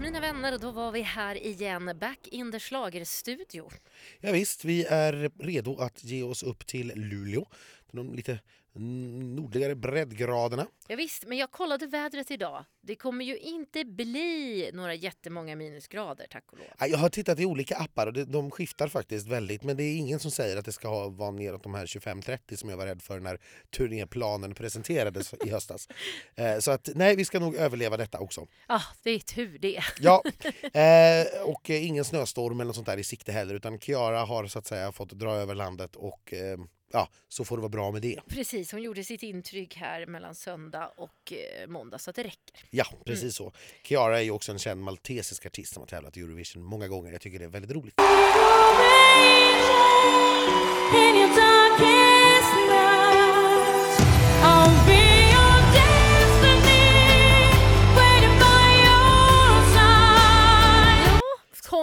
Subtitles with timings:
[0.00, 3.70] Mina vänner, då var vi här igen, back in the schlagerstudio.
[4.20, 7.46] Ja, visst, vi är redo att ge oss upp till Luleå,
[7.92, 8.38] de lite
[8.74, 10.66] nordligare breddgraderna.
[10.88, 12.64] Ja, visst, men jag kollade vädret idag.
[12.80, 16.66] Det kommer ju inte bli några jättemånga minusgrader, tack och lov.
[16.90, 20.18] Jag har tittat i olika appar och de skiftar faktiskt väldigt men det är ingen
[20.18, 23.20] som säger att det ska vara neråt de här 25-30 som jag var rädd för
[23.20, 23.38] när
[23.76, 25.88] turnéplanen presenterades i höstas.
[26.36, 28.46] Eh, så att nej, vi ska nog överleva detta också.
[28.68, 29.82] Ja, det är tur det.
[30.00, 30.22] Ja,
[30.80, 34.66] eh, och ingen snöstorm eller sånt där i sikte heller utan Kiara har så att
[34.66, 36.58] säga fått dra över landet och eh,
[36.92, 38.20] ja, så får det vara bra med det.
[38.28, 42.64] Precis, hon gjorde sitt intryck här mellan söndag och eh, måndag så att det räcker.
[42.70, 43.32] Ja, precis mm.
[43.32, 43.52] så.
[43.82, 47.12] Kiara är ju också en känd maltesisk artist som har tävlat i Eurovision många gånger.
[47.12, 47.94] Jag tycker det är väldigt roligt.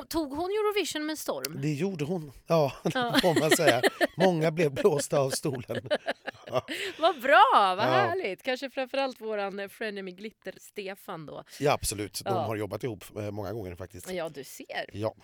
[0.10, 1.62] Tog hon Eurovision med storm?
[1.62, 3.20] Det gjorde hon, ja, ja.
[3.22, 3.82] får man säga.
[4.18, 5.90] Många blev blåsta av stolen.
[6.48, 6.66] Ja.
[7.00, 7.92] Vad bra, vad ja.
[7.92, 8.44] härligt.
[8.44, 11.44] Kanske framförallt våran frenemy Glitter-Stefan då.
[11.60, 12.42] Ja absolut, de ja.
[12.42, 14.12] har jobbat ihop eh, många gånger faktiskt.
[14.12, 14.90] Ja du ser.
[14.94, 15.16] Ja.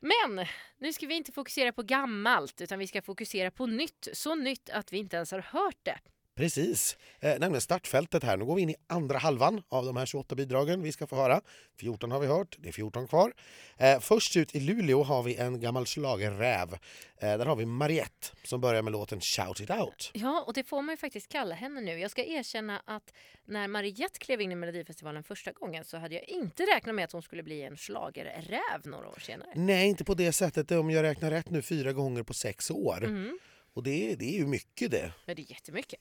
[0.00, 0.46] Men
[0.78, 4.08] nu ska vi inte fokusera på gammalt utan vi ska fokusera på nytt.
[4.12, 5.98] Så nytt att vi inte ens har hört det.
[6.40, 8.36] Precis, eh, nämligen startfältet här.
[8.36, 11.16] Nu går vi in i andra halvan av de här 28 bidragen vi ska få
[11.16, 11.40] höra.
[11.80, 13.32] 14 har vi hört, det är 14 kvar.
[13.76, 16.72] Eh, först ut i Luleå har vi en gammal schlagerräv.
[16.72, 20.10] Eh, där har vi Mariette som börjar med låten Shout it out.
[20.14, 21.98] Ja, och det får man ju faktiskt kalla henne nu.
[21.98, 26.24] Jag ska erkänna att när Mariette klev in i Melodifestivalen första gången så hade jag
[26.28, 29.50] inte räknat med att hon skulle bli en schlagerräv några år senare.
[29.54, 30.70] Nej, inte på det sättet.
[30.70, 33.04] Om jag räknar rätt nu fyra gånger på sex år.
[33.04, 33.38] Mm.
[33.74, 35.12] Och det, det är ju mycket det.
[35.26, 36.00] Ja, det är jättemycket.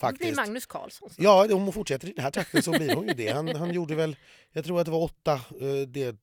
[0.00, 0.20] Faktiskt.
[0.20, 1.10] blir Magnus Carlsson.
[1.10, 1.22] Så.
[1.22, 3.28] Ja, om hon fortsätter i den här takten så blir hon ju det.
[3.28, 4.16] Han, han gjorde väl,
[4.52, 6.14] jag tror att det var åtta, eh, det, eh,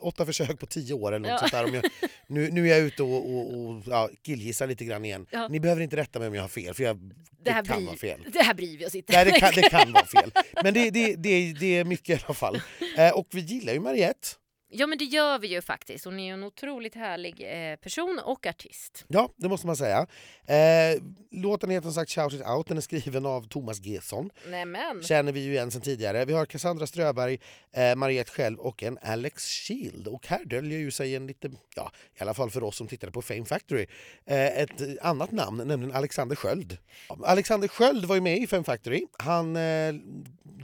[0.00, 1.38] åtta försök på tio år eller något ja.
[1.38, 1.74] sånt där.
[1.74, 1.84] Jag,
[2.26, 5.26] nu, nu är jag ute och, och, och ja, killgissar lite grann igen.
[5.30, 5.48] Ja.
[5.48, 7.14] Ni behöver inte rätta mig om jag har fel, för jag, det,
[7.44, 8.26] det kan blir, vara fel.
[8.32, 9.12] Det här bryr vi oss inte.
[9.12, 10.30] Nej, det, kan, det kan vara fel.
[10.62, 12.60] Men det, det, det, det är mycket i alla fall.
[12.96, 14.28] Eh, och vi gillar ju Mariette.
[14.68, 16.04] Ja men det gör vi ju faktiskt.
[16.04, 19.04] Hon är en otroligt härlig eh, person och artist.
[19.08, 20.06] Ja, det måste man säga.
[20.46, 22.66] Eh, låten heter som sagt Shout it out.
[22.66, 24.30] Den är skriven av Thomas Gesson.
[24.48, 25.02] Nämen.
[25.02, 26.24] Känner vi ju igen sen tidigare.
[26.24, 27.38] Vi har Cassandra Ströberg,
[27.72, 30.08] eh, Mariette själv och en Alex Shield.
[30.08, 33.12] Och här döljer ju sig en lite, ja i alla fall för oss som tittade
[33.12, 33.86] på Fame Factory,
[34.24, 36.78] eh, ett annat namn, nämligen Alexander Sköld.
[37.24, 39.06] Alexander Sköld var ju med i Fame Factory.
[39.18, 39.94] Han eh,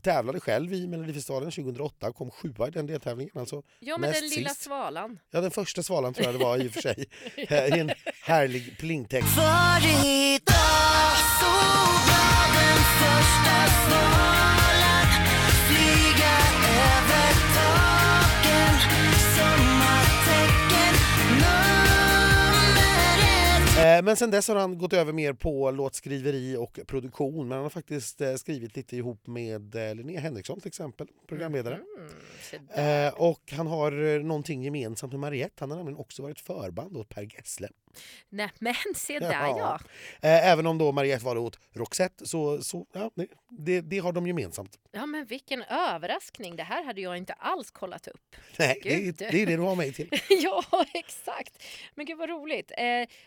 [0.03, 3.39] tävlade själv i Melodifestivalen 2008 och kom sjua i den deltävlingen.
[3.39, 4.63] Alltså ja, men den lilla sist.
[4.63, 5.19] svalan.
[5.31, 7.07] Ja, den första svalan tror jag det var i och för sig.
[7.49, 7.91] En
[8.23, 9.29] härlig plingtext.
[9.35, 11.82] För idag såg
[24.03, 27.49] men sen dess har han gått över mer på låtskriveri och produktion.
[27.49, 31.81] Men han har faktiskt eh, skrivit lite ihop med eh, Linnea Henriksson till exempel, programledare.
[32.77, 35.55] Mm, och han har någonting gemensamt med Mariette.
[35.59, 37.69] Han har nämligen också varit förband åt Per Gessle.
[38.29, 39.81] Nej men se där ja.
[40.21, 40.29] ja.
[40.29, 43.11] Även om då Mariette var åt Roxette så, så ja,
[43.49, 44.79] det, det har de gemensamt.
[44.93, 46.57] Ja men vilken överraskning.
[46.57, 48.37] Det här hade jag inte alls kollat upp.
[48.59, 50.09] Nej, det, det, är det du har mig till.
[50.29, 50.65] ja
[50.95, 51.63] exakt.
[51.95, 52.73] Men gud vad roligt.
[52.79, 52.85] Eh,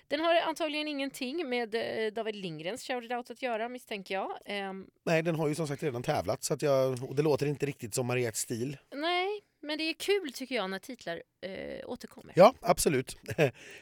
[0.08, 4.30] den har antagligen ingenting med eh, David Lindgrens Shout Out att göra misstänker jag.
[4.46, 4.74] Eh,
[5.06, 7.66] Nej den har ju som sagt redan tävlat så att jag, och det låter inte
[7.66, 8.78] riktigt som Mariettes stil.
[8.96, 12.34] Nej men det är kul tycker jag när titlar eh, återkommer.
[12.36, 13.18] Ja, absolut.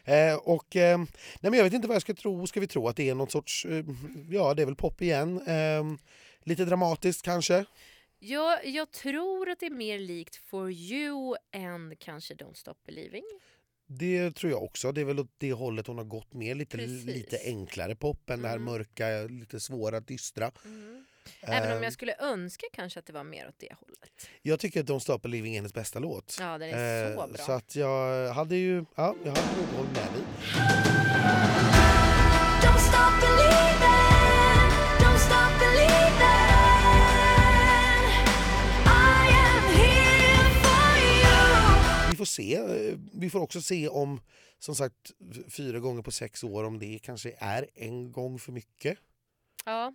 [0.06, 1.08] eh, och, eh, nej,
[1.42, 2.48] men jag vet inte vad jag ska tro.
[2.48, 3.66] Ska vi tro att det är något sorts...
[3.66, 3.86] Eh,
[4.30, 5.42] ja, det är väl pop igen.
[5.48, 5.98] Ehm,
[6.44, 7.66] lite dramatiskt kanske?
[8.20, 13.24] Ja, jag tror att det är mer likt For You än kanske Don't Stop Believing.
[13.88, 14.92] Det tror jag också.
[14.92, 16.58] Det är väl åt det hållet hon har gått med.
[16.58, 18.42] Lite, lite enklare pop än mm.
[18.44, 18.74] det här mm.
[18.74, 19.08] mörka,
[19.40, 20.52] lite svåra, dystra.
[20.66, 21.03] Mm.
[21.42, 21.92] Även om jag ehm.
[21.92, 24.30] skulle önska kanske att det var mer åt det hållet.
[24.42, 26.38] Jag tycker att Don't Stop Believing är hennes bästa låt.
[26.40, 27.44] Ja, den är så ehm, bra.
[27.46, 30.24] Så att jag hade ju, ja, jag hade nog hållit med dig.
[42.10, 42.60] Vi får se.
[43.14, 44.22] Vi får också se om,
[44.60, 45.12] som sagt,
[45.50, 48.98] fyra gånger på sex år, om det kanske är en gång för mycket.
[49.66, 49.94] Ja,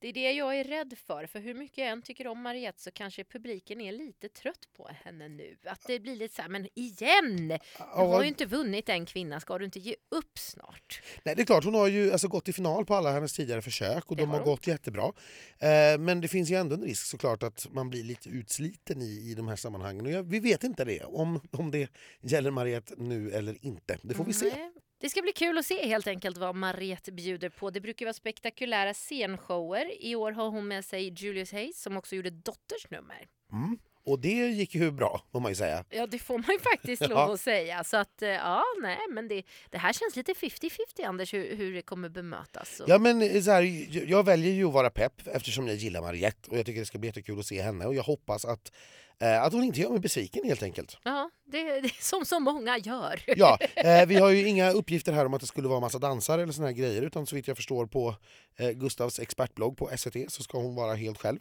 [0.00, 1.26] Det är det jag är rädd för.
[1.26, 4.90] För hur mycket jag än tycker om Mariette så kanske publiken är lite trött på
[5.04, 5.56] henne nu.
[5.64, 7.48] Att det blir lite så här, men igen!
[7.48, 11.02] Du har ju inte vunnit en kvinna, ska du inte ge upp snart?
[11.24, 13.62] Nej, det är klart, hon har ju alltså gått i final på alla hennes tidigare
[13.62, 15.12] försök och Det de har har gått jättebra.
[15.58, 19.30] Eh, men det finns ju ändå en risk såklart att man blir lite utsliten i,
[19.30, 20.06] i de här sammanhangen.
[20.06, 23.98] Och jag, vi vet inte det, om, om det gäller Mariette nu eller inte.
[24.02, 24.46] Det får vi se.
[24.46, 24.73] Nej.
[25.04, 27.70] Det ska bli kul att se helt enkelt vad Mariette bjuder på.
[27.70, 30.04] Det brukar vara spektakulära scenshower.
[30.04, 33.26] I år har hon med sig Julius Hayes som också gjorde Dotters nummer.
[33.52, 33.78] Mm.
[34.06, 35.84] Och det gick ju bra, får man ju säga.
[35.90, 37.84] Ja, det får man ju faktiskt lov att säga.
[37.84, 40.70] Så att, eh, ja, nej, men det, det här känns lite 50-50
[41.06, 42.80] Anders, hur, hur det kommer bemötas.
[42.80, 43.62] Och- Ja, men eh, så här,
[44.10, 46.98] jag- väljer ju att vara pepp eftersom jag gillar Mariette och jag tycker det ska
[46.98, 48.72] bli jättekul att se henne och jag hoppas att,
[49.20, 50.98] eh, att hon inte gör mig besviken helt enkelt.
[51.02, 53.22] Ja, det, det är som så många gör.
[53.26, 56.42] Ja, eh, vi har ju inga uppgifter här om att det skulle vara massa dansare
[56.42, 58.14] eller såna här grejer utan så vitt jag förstår på
[58.56, 61.38] eh, Gustavs expertblogg på SVT så ska hon vara helt själv.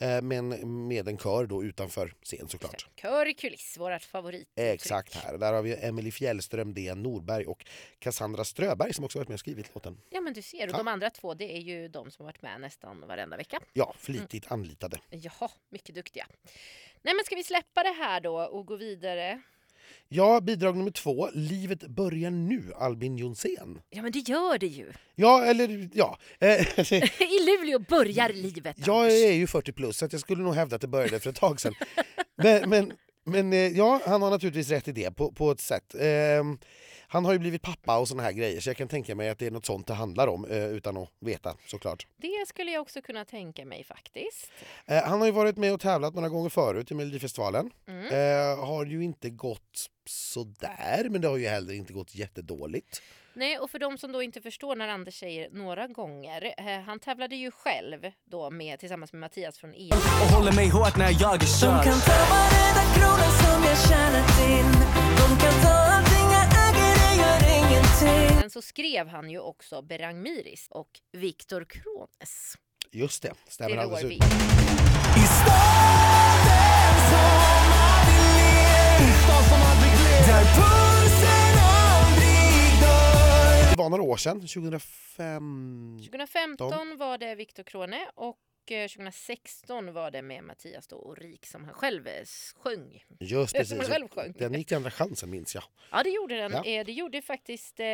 [0.00, 0.48] Eh, men
[0.88, 2.86] med en kör då utanför scen såklart.
[3.00, 4.48] Kör i kuliss, vårt favorit.
[4.56, 5.38] Exakt här.
[5.38, 7.66] Där har vi Emily Fjällström, DN Norberg och
[7.98, 10.00] Cassandra Ströberg som också varit med och skrivit låten.
[10.10, 10.66] Ja, men du ser.
[10.66, 10.78] Och Ja.
[10.78, 13.60] de andra två, det är ju de som har varit med nästan varenda vecka.
[13.72, 14.98] Ja, flitigt anlitade.
[15.10, 16.26] Jaha, mycket duktiga.
[17.02, 19.40] Nej, men ska vi släppa det här då och gå vidare?
[20.12, 21.28] Ja, bidrag nummer två.
[21.34, 23.80] Livet börjar nu, Albin Jonsén.
[23.90, 24.92] Ja, men det gör det ju.
[25.14, 26.18] Ja, eller ja.
[26.40, 29.12] I Luleå börjar livet, Jag Anders.
[29.12, 31.60] är ju 40 plus så jag skulle nog hävda att det började för ett tag
[31.60, 31.74] sedan.
[32.42, 32.92] men men,
[33.24, 35.94] men eh, ja, han har naturligtvis rätt i det på, på ett sätt.
[37.12, 39.38] Han har ju blivit pappa och såna här grejer så jag kan tänka mig att
[39.38, 42.06] det är något sånt det handlar om eh, utan att veta såklart.
[42.16, 44.50] Det skulle jag också kunna tänka mig faktiskt.
[44.86, 47.70] Eh, han har ju varit med och tävlat några gånger förut i Melodifestivalen.
[47.88, 48.04] Mm.
[48.06, 53.02] Eh, har ju inte gått sådär men det har ju heller inte gått jättedåligt.
[53.34, 56.54] Nej, och för de som då inte förstår när Anders säger några gånger.
[56.58, 59.90] Eh, han tävlade ju själv då med, tillsammans med Mattias från E.
[59.92, 61.84] och håller mig hårt när jag är De körd.
[61.84, 64.72] kan ta varenda krona som jag tjänat in
[65.18, 65.99] De kan ta
[68.00, 72.56] Sen så skrev han ju också Berang Miris och Viktor Krones.
[72.90, 74.12] Just det, stämmer Till alldeles ut.
[74.12, 74.16] I
[79.22, 85.98] staden som aldrig ler Där pulsen aldrig dör Det var några år sedan, 2005.
[85.98, 88.36] 2015 var det Viktor Krone och
[88.88, 92.24] 2016 var det med Mattias då och Rik som han själv eh,
[92.56, 93.04] sjöng.
[93.20, 93.78] Just Som precis.
[93.78, 94.32] han själv sjöng.
[94.38, 95.64] Den gick andra chansen minns jag.
[95.90, 96.52] Ja, det gjorde den.
[96.52, 96.64] Ja.
[96.64, 97.86] Eh, Det gjorde faktiskt eh,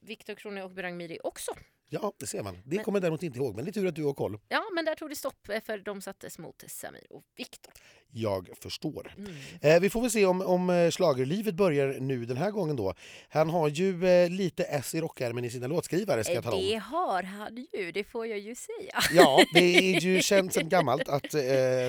[0.00, 1.52] Viktor Krone och Berang Miri också.
[1.92, 2.54] Ja, det ser man.
[2.64, 4.38] Det Men- kommer jag däremot inte ihåg, men det är tur att du har koll.
[4.48, 7.72] Ja, men där tog det stopp eh, för de sattes mot Samir och Viktor.
[8.12, 9.14] Jag förstår.
[9.18, 9.32] Mm.
[9.62, 12.94] Eh, vi får väl se om, om eh, schlagerlivet börjar nu den här gången då.
[13.28, 16.62] Han har ju eh, lite S i rockärmen i sina låtskrivare ska jag tala Eh,
[16.62, 16.80] Det om.
[16.82, 19.00] har han ju, det får jag ju säga.
[19.12, 19.60] Ja, det
[19.96, 21.40] är ju känt sedan gammalt att eh,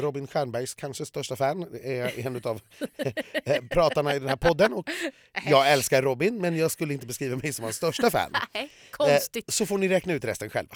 [0.02, 2.62] Robin Stjernbergs kanske största fan är en av
[3.70, 4.74] pratarna i den här podden.
[4.74, 4.90] Och
[5.50, 8.32] jag älskar Robin, men jag skulle inte beskriva mig som hans största fan.
[8.54, 9.54] Nej, konstigt.
[9.54, 10.76] så får ni räkna ut resten själva.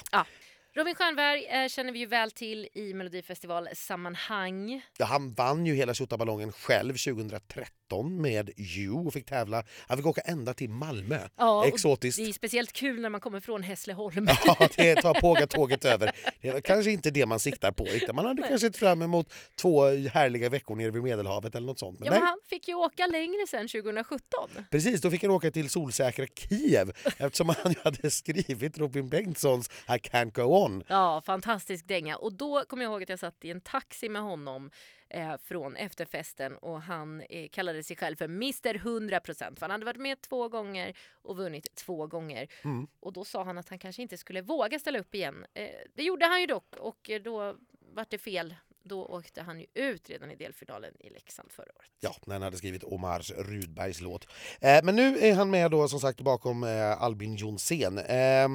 [0.77, 4.81] Robin Stjernberg eh, känner vi ju väl till i Melodifestivalsammanhang.
[4.97, 9.63] Ja, han vann ju hela Tjottaballongen själv 2013 med You och fick tävla.
[9.87, 11.19] Han fick åka ända till Malmö.
[11.37, 12.17] Ja, Exotiskt.
[12.17, 14.27] Det är speciellt kul när man kommer från Hässleholm.
[14.45, 16.11] Ja, det tar pågatåget över.
[16.41, 18.13] Det är kanske inte det man siktar på.
[18.13, 21.99] Man hade kanske sett fram emot två härliga veckor nere vid Medelhavet eller något sånt.
[21.99, 24.49] Men Ja, men han fick ju åka längre sen 2017.
[24.71, 29.69] precis, då fick han åka till solsäkra Kiev eftersom han ju hade skrivit Robin Bengtssons
[29.87, 30.64] I can't go on.
[30.87, 32.17] Ja, fantastisk dänga.
[32.17, 34.71] Och då kommer jag ihåg att jag satt i en taxi med honom
[35.09, 39.85] eh, från efterfesten och han eh, kallade sig själv för Mr 100% för han hade
[39.85, 42.47] varit med två gånger och vunnit två gånger.
[42.63, 42.87] Mm.
[42.99, 45.45] Och då sa han att han kanske inte skulle våga ställa upp igen.
[45.53, 47.55] Eh, det gjorde han ju dock och eh, då
[47.93, 48.55] vart det fel.
[48.89, 51.91] Då åkte han ju ut redan i delfinalen i Leksand förra året.
[51.99, 54.27] Ja, när han hade skrivit Omars Rudbergs låt.
[54.61, 57.97] Eh, men nu är han med då som sagt bakom eh, Albin Jonsén.
[57.97, 58.49] Eh,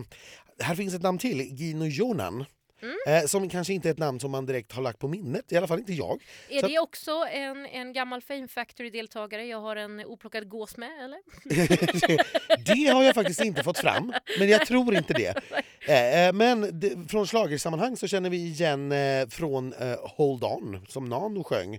[0.58, 2.44] här finns ett namn till, Gino Jonan.
[2.82, 2.96] Mm.
[3.06, 5.56] Eh, som kanske inte är ett namn som man direkt har lagt på minnet, i
[5.56, 6.22] alla fall inte jag.
[6.48, 11.04] Är Så- det också en, en gammal Fame Factory-deltagare jag har en oplockad gås med
[11.04, 11.18] eller?
[12.74, 15.34] det har jag faktiskt inte fått fram, men jag tror inte det.
[15.88, 18.92] Eh, eh, men från schlagersammanhang så känner vi igen
[19.30, 19.74] från
[20.16, 21.78] Hold On, som Nano sjöng.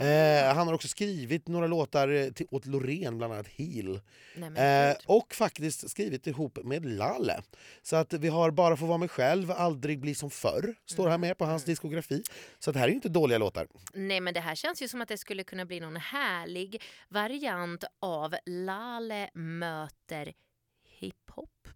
[0.00, 4.00] Eh, han har också skrivit några låtar eh, till, åt Loreen, bland annat Heal.
[4.36, 7.42] Nej, Eh, och faktiskt skrivit ihop med Lalle.
[7.82, 11.18] Så att vi har Bara få vara mig själv, Aldrig bli som förr, står här
[11.18, 12.22] med på hans diskografi.
[12.58, 13.66] Så att det här är ju inte dåliga låtar.
[13.94, 17.84] Nej men det här känns ju som att det skulle kunna bli någon härlig variant
[18.00, 20.32] av Lale möter
[20.98, 21.68] hiphop.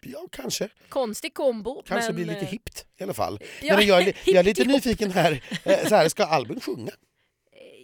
[0.00, 0.68] Ja, kanske.
[0.88, 1.82] Konstig kombo.
[1.86, 3.40] Kanske men, blir lite eh, hippt i alla fall.
[3.62, 5.42] ja, men jag, jag är lite nyfiken här.
[5.64, 6.92] Eh, Så här, ska Albin sjunga?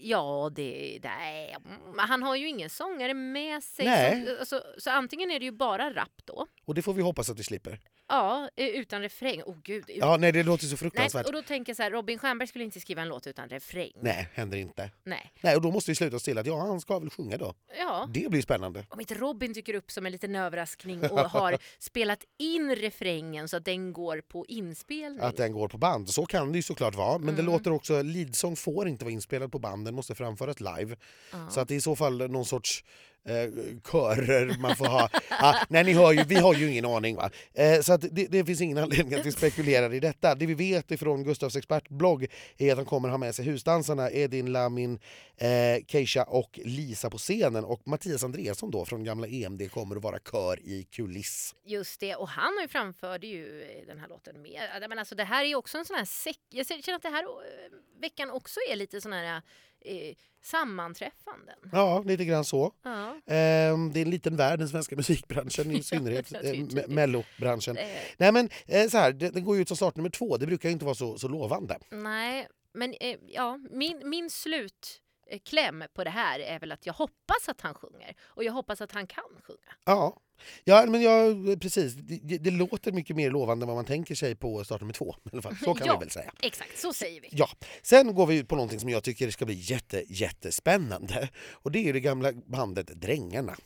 [0.06, 1.00] Ja, det...
[1.02, 3.84] Nej, mm, han har ju ingen sångare med sig.
[3.84, 4.26] Nej.
[4.26, 6.46] Så, alltså, så antingen är det ju bara rap då.
[6.64, 7.80] Och det får vi hoppas att vi slipper.
[8.08, 9.42] Ja, eh, utan refräng.
[9.46, 9.90] Åh gud.
[9.90, 11.26] ut- Ja, nej, det låter så Nej, fruktansvärt.
[11.26, 13.92] och då tänker jag så här, Robin Stjernberg skulle inte skriva en låt utan refräng.
[14.00, 14.90] Nej, händer inte.
[15.04, 15.32] Nej.
[15.40, 17.54] Nej, och då måste vi sluta oss till att ja, han ska väl sjunga då.
[17.78, 18.08] Ja.
[18.14, 18.86] Det blir spännande.
[18.88, 23.56] Om inte Robin dyker upp som en liten överraskning och har spelat in refrängen så
[23.56, 25.20] att den går på inspelning.
[25.20, 26.08] Att den går på band.
[26.10, 27.18] Så kan det ju såklart vara.
[27.18, 27.52] Men det Mm.
[27.52, 30.96] låter också, leadsång får inte vara inspelad på band, den måste framföras live.
[31.32, 31.50] Ja.
[31.50, 32.84] Så att det är i så fall någon sorts
[33.28, 33.50] eh,
[33.92, 35.08] körer man får ha.
[35.30, 37.16] ah, nej, ni hör ju, vi har ju ingen aning.
[37.16, 37.30] Va?
[37.54, 40.34] Eh, så att det, det finns ingen anledning att vi spekulerar i detta.
[40.34, 42.26] Det vi vet ifrån Gustavs expertblogg
[42.58, 44.98] är att han kommer ha med sig husdansarna Edin Lamin,
[45.36, 47.64] eh, Keisha och Lisa på scenen.
[47.64, 51.54] Och Mattias Andreasson då från gamla EMD kommer att vara kör i kuliss.
[51.64, 54.86] Just det, och han har ju framförde ju eh, den här låten med.
[54.88, 56.40] Men alltså, det här är ju också en sån här säck...
[56.50, 59.42] Jag känner att det här eh, veckan också är lite sån här eh,
[59.84, 61.56] eh, sammanträffanden.
[61.72, 62.72] Ja, lite grann så.
[62.82, 63.16] Ja.
[63.26, 67.76] Ehm, det är en liten värld, den svenska musikbranschen i synnerhet, eh, mellobranschen.
[67.76, 67.86] Eh,
[68.16, 70.68] Nej men eh, så här, det- den går ju ut som startnummer två, det brukar
[70.68, 71.78] inte vara så, så lovande.
[71.90, 76.86] nej, men eh, ja, min, min slut eh, kläm på det här är väl att
[76.86, 79.74] jag hoppas att han sjunger och jag hoppas att han kan sjunga.
[79.84, 80.16] Ja,
[80.64, 81.94] ja men jag, precis.
[81.94, 85.14] Det, det, låter mycket mer lovande än vad man tänker sig på startnummer två.
[85.24, 85.56] I alla fall.
[85.64, 85.98] Så kan Ja.
[85.98, 86.32] vi väl säga.
[86.42, 87.28] Exakt, så säger vi.
[87.32, 87.48] Ja,
[87.82, 91.28] sen går vi ut på någonting som jag tycker ska bli jätte, jättespännande.
[91.50, 93.56] Och det är det gamla bandet Drängarna.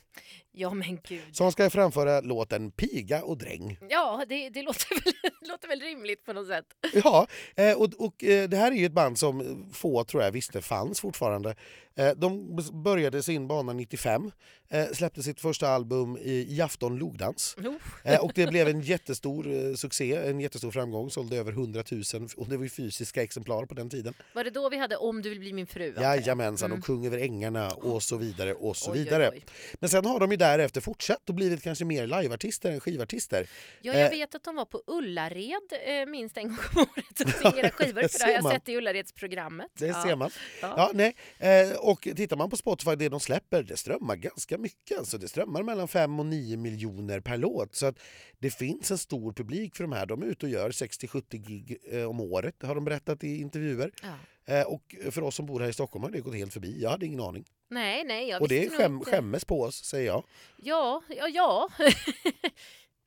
[0.59, 1.21] Ja men gud.
[1.31, 3.77] Som ska framföra låten Piga och dräng.
[3.89, 5.13] Ja, det, det låter, väl,
[5.49, 6.65] låter väl rimligt på något sätt.
[6.93, 10.31] Ja, eh, och, och eh, det här är ju ett band som få tror jag
[10.31, 11.55] visste fanns fortfarande.
[11.95, 14.31] Eh, De började sin bana 95,
[14.69, 17.55] eh, släppte sitt första album i, i afton Logdans.
[17.57, 18.23] Oh.
[18.25, 22.03] Och det blev en jättestor succé, en jättestor framgång, sålde över 100 000
[22.37, 24.13] och det var ju fysiska exemplar på den tiden.
[24.33, 25.93] Var det då vi hade Om du vill bli min fru?
[26.01, 28.97] Jajamensan, och Kung över ängarna och så vidare och så Mm.
[28.97, 29.29] Oj, oj, vidare.
[29.33, 29.45] oj.
[29.79, 33.47] Men sen har de ju därefter fortsatt och blivit kanske mer liveartister än skivartister.
[33.81, 34.09] Ja, jag Eh.
[34.09, 38.01] vet att de var på Ullared eh, minst en gång om året och signerade skivor.
[38.01, 39.71] det För det har jag sett i Ullareds-programmet.
[39.77, 40.03] Det ja.
[40.03, 40.29] ser man.
[40.61, 40.73] Ja.
[40.77, 41.15] Ja, nej.
[41.39, 44.97] Eh, och tittar man på Spotify, det de släpper, det strömmar ganska mycket.
[44.99, 47.75] Alltså, det strömmar mellan 5 och 9 miljoner per låt.
[47.75, 47.99] Så att
[48.39, 50.05] det finns en stor publik för de här.
[50.05, 53.91] De är ute och gör 60-70 gig eh, om året, har de berättat i intervjuer.
[54.03, 54.13] Ja.
[54.49, 56.81] Eh, och för oss som bor här i Stockholm har det gått helt förbi.
[56.81, 57.45] Jag hade ingen aning.
[57.69, 60.23] Nej, nej, jag och det skäm, skämmes på oss, säger jag.
[60.57, 61.69] Ja, ja, ja.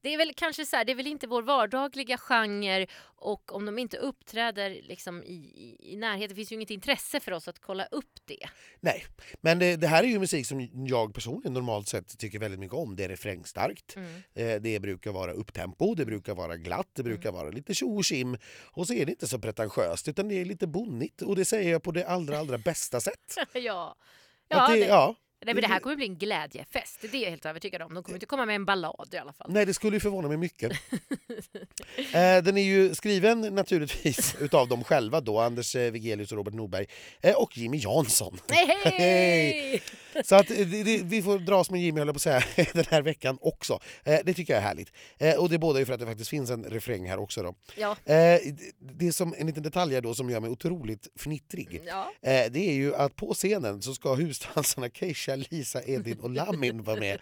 [0.03, 3.65] det är väl kanske så här, det är väl inte vår vardagliga genre och om
[3.67, 7.59] de inte uppträder liksom i, i, i närheten finns ju inget intresse för oss att
[7.59, 8.49] kolla upp det.
[8.81, 9.05] Nej,
[9.41, 12.75] men det, det här är ju musik som jag personligen normalt sett tycker väldigt mycket
[12.75, 12.97] om.
[12.97, 14.23] Det är refrängstarkt, Mm.
[14.35, 17.41] eh, det brukar vara upptempo, det brukar vara glatt, det brukar Mm.
[17.41, 18.37] vara lite tjo och tjim.
[18.65, 21.71] Och så är det inte så pretentiöst utan det är lite bonnigt och det säger
[21.73, 23.37] jag på det allra, allra bästa sätt.
[23.55, 23.97] ja.
[24.49, 25.15] Att Ja, det, det, ja.
[25.45, 27.95] Nej, men det här kommer bli en glädjefest, det är jag helt övertygad om.
[27.95, 29.51] De kommer inte komma med en ballad i alla fall.
[29.51, 30.73] Nej, det skulle ju förvåna mig mycket.
[31.97, 36.55] eh, den är ju skriven naturligtvis utav dem själva då, Anders eh, Wigelius och Robert
[36.55, 36.87] Nordberg
[37.21, 38.39] eh, och Jimmy Jansson.
[38.49, 39.83] Hej, Hej!
[40.25, 42.43] Så att, eh, det, vi får dras med Jimmy höll på säga,
[42.73, 43.79] den här veckan också.
[44.05, 44.93] Eh, det tycker jag är härligt.
[45.19, 47.43] Eh, och det båda ju för att det faktiskt finns en refräng här också.
[47.43, 47.55] Då.
[47.77, 48.57] Ja, Eh, det-
[48.99, 51.81] det är som en liten detalj då som gör mig otroligt fnittrig.
[51.87, 52.13] ja.
[52.23, 56.83] Eh, det är ju att på scenen så ska husdansarna Keisha, Lisa, Edin och Lamin
[56.83, 57.19] vara med.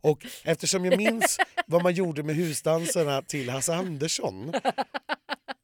[0.00, 4.52] Och eftersom jag minns vad man gjorde med husdansarna till Hasse Andersson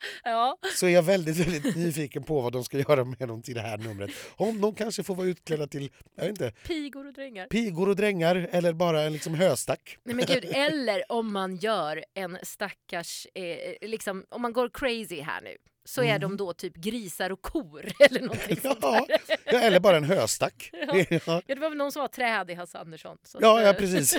[0.24, 0.58] ja.
[0.76, 3.60] så är jag väldigt, väldigt nyfiken på vad de ska göra med dem till det
[3.60, 4.10] här numret.
[4.36, 7.46] Om de kanske får vara utklädda till, jag vet inte, Pigor och drängar.
[7.46, 9.98] pigor och drängar eller bara en liksom höstack.
[10.04, 15.20] Nej men gud, eller om man gör en stackars, eh, liksom, om man går crazy
[15.20, 19.04] här nu, så är de då typ grisar och kor eller någonting sånt där.
[19.44, 20.70] ja, eller bara en höstack.
[20.72, 21.04] Ja.
[21.26, 23.18] Ja, det var väl någon som var träd i Hasse Andersson.
[23.40, 24.18] Ja, ja eh, precis.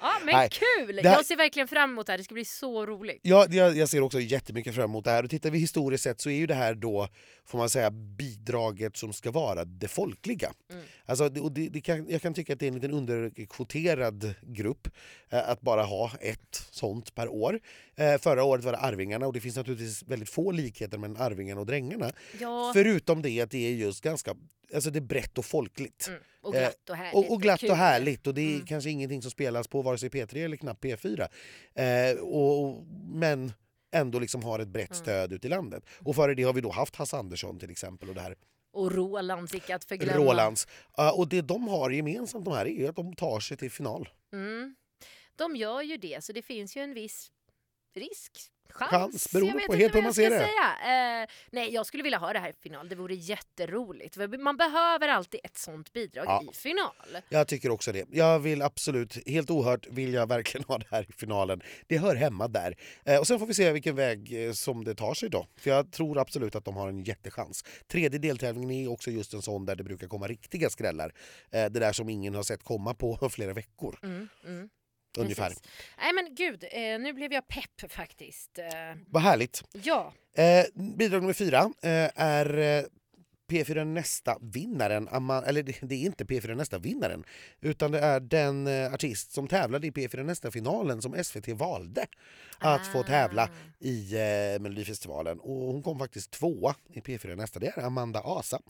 [0.00, 0.96] Ja, men Nej, kul!
[1.04, 3.18] här- Jag ser verkligen fram emot det här, det ska bli så roligt.
[3.22, 5.24] ja, jag, jag ser också jättemycket fram emot det här.
[5.24, 7.08] Och tittar vi historiskt sett så är ju det här då,
[7.46, 10.52] får man säga, bidraget som ska vara det folkliga.
[10.72, 10.84] Mm.
[11.06, 14.34] Alltså, det, och det, det kan, jag kan tycka att det är en liten underkvoterad
[14.42, 14.88] grupp
[15.30, 17.60] eh, att bara ha ett sånt per år.
[17.96, 21.60] Eh, förra året var det Arvingarna och det finns naturligtvis väldigt få likheter mellan Arvingarna
[21.60, 22.10] och Drängarna.
[22.40, 24.34] Ja, Förutom det att det är just ganska
[24.74, 26.06] alltså det är brett och folkligt.
[26.08, 27.14] mm, och glatt och härligt.
[27.14, 27.70] Och, och glatt kul.
[27.70, 28.66] och härligt och det är Mm.
[28.66, 31.28] kanske ingenting som spelas på vare sig P3 eller knappt P4.
[31.74, 32.84] Eh, och, och-
[33.14, 33.52] men
[33.92, 35.02] ändå liksom har ett brett Mm.
[35.02, 35.84] stöd ute i landet.
[35.98, 38.36] Och före det har vi då haft Hasse Andersson till exempel och det här
[38.72, 40.18] Och Rolands, icke att förglömma.
[40.18, 40.66] Rolands.
[40.98, 44.08] Eh, och det de har gemensamt de här är att de tar sig till final.
[44.32, 44.76] Mm.
[45.36, 47.32] De gör ju det, så det finns ju en viss
[47.94, 48.32] risk.
[48.70, 50.38] Chans, Chans, vet på helt hur man ser det.
[50.38, 51.22] Säga.
[51.22, 52.88] Eh, nej, jag skulle vilja ha det här i final.
[52.88, 54.16] Det vore jätteroligt.
[54.40, 56.42] Man behöver alltid ett sånt bidrag Ja.
[56.52, 56.92] i final.
[57.28, 58.04] Jag tycker också det.
[58.10, 61.62] Jag vill absolut, helt ohört vill jag verkligen ha det här i finalen.
[61.86, 62.76] Det hör hemma där.
[63.04, 65.46] Eh, och sen får vi se vilken väg eh, som det tar sig då.
[65.56, 67.64] För jag tror absolut att de har en jättechans.
[67.88, 71.14] Tredje deltävlingen är också just en sån där det brukar komma riktiga skrällar.
[71.50, 73.98] Eh, det där som ingen har sett komma på flera veckor.
[74.02, 74.68] Mm, mm,
[75.18, 75.48] Ungefär.
[75.48, 75.62] precis.
[75.98, 78.58] Nej men gud, eh, nu blev jag pepp faktiskt.
[78.58, 78.64] Eh,
[79.06, 79.64] Vad härligt.
[79.72, 80.64] ja, Eh,
[80.96, 81.70] bidrag nummer fyra
[82.14, 82.84] är eh,
[83.50, 85.08] P4 Nästa-vinnaren.
[85.46, 87.24] Eller det, är inte P4 Nästa-vinnaren
[87.60, 92.06] utan det är den artist som tävlade i P4 Nästa-finalen som SVT valde
[92.58, 93.48] att få tävla Ah.
[93.84, 95.40] i eh, Melodifestivalen.
[95.40, 97.58] Och hon kom faktiskt tvåa i P4 Nästa.
[97.60, 98.60] Det är Amanda Asa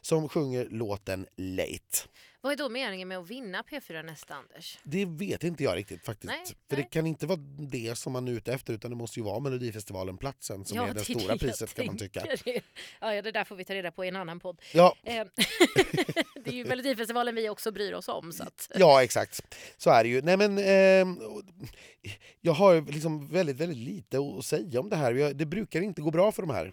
[0.00, 1.98] som sjunger låten Late.
[2.42, 4.78] Vad är då meningen med att vinna P4 nästa Anders?
[4.82, 6.32] Det vet inte jag riktigt faktiskt.
[6.32, 6.82] Nej, För nej.
[6.84, 9.40] det kan inte vara det som man är ute efter utan det måste ju vara
[9.40, 12.20] Melodifestivalen-platsen som är det det stora priset kan man tycka.
[12.20, 12.52] tänker.
[13.00, 14.62] Ja, ja, det där får vi ta reda på i en annan podd.
[14.74, 15.14] Ja, Eh,
[16.44, 18.32] det är ju Melodifestivalen vi också bryr oss om.
[18.32, 19.54] Så att, Ja, exakt.
[19.76, 20.22] Så är det ju.
[20.22, 21.18] Nej, men, ehm,
[22.40, 25.34] jag har liksom väldigt, väldigt lite att säga om det här.
[25.34, 26.72] Det brukar inte gå bra för de här.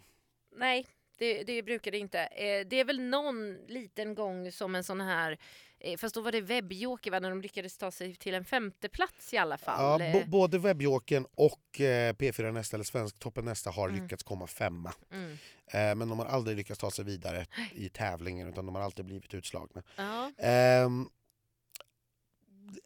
[0.57, 0.85] nej,
[1.17, 2.19] det, det brukar det inte.
[2.19, 5.37] Eh, det är väl någon liten gång som en sån här,
[5.79, 8.89] eh, fast då var det webbjoker va, när de lyckades ta sig till en femte
[8.89, 10.01] plats i alla fall.
[10.01, 14.01] Ja, Eh, både Webbjokern och eh, P4 Nästa, eller Svensktoppen Nästa, har Mm.
[14.03, 14.93] lyckats komma femma.
[15.11, 15.31] mm.
[15.71, 17.45] Eh, men de har aldrig lyckats ta sig vidare
[17.75, 19.83] i tävlingen utan de har alltid blivit utslagna.
[19.95, 20.31] ja.
[20.37, 21.09] Ehm,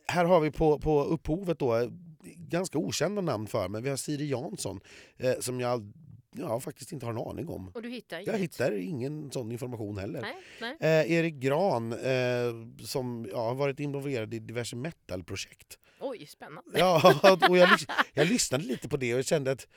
[0.07, 1.87] här har vi på, på upphovet då, eh,
[2.35, 4.79] ganska okända namn för men vi har Siri Jansson
[5.17, 5.91] eh, som jag
[6.35, 7.67] ja, faktiskt inte har en aning om.
[7.73, 8.41] Och du hittar Jag inget?
[8.41, 10.21] hittar ingen sån information heller.
[10.21, 10.77] Nej, nej.
[10.79, 15.77] Eh, Erik Gran eh, som ja, har varit involverad i diverse metalprojekt.
[15.99, 16.79] Oj, spännande.
[16.79, 17.69] Ja, och jag,
[18.13, 19.67] jag lyssnade lite på det och kände att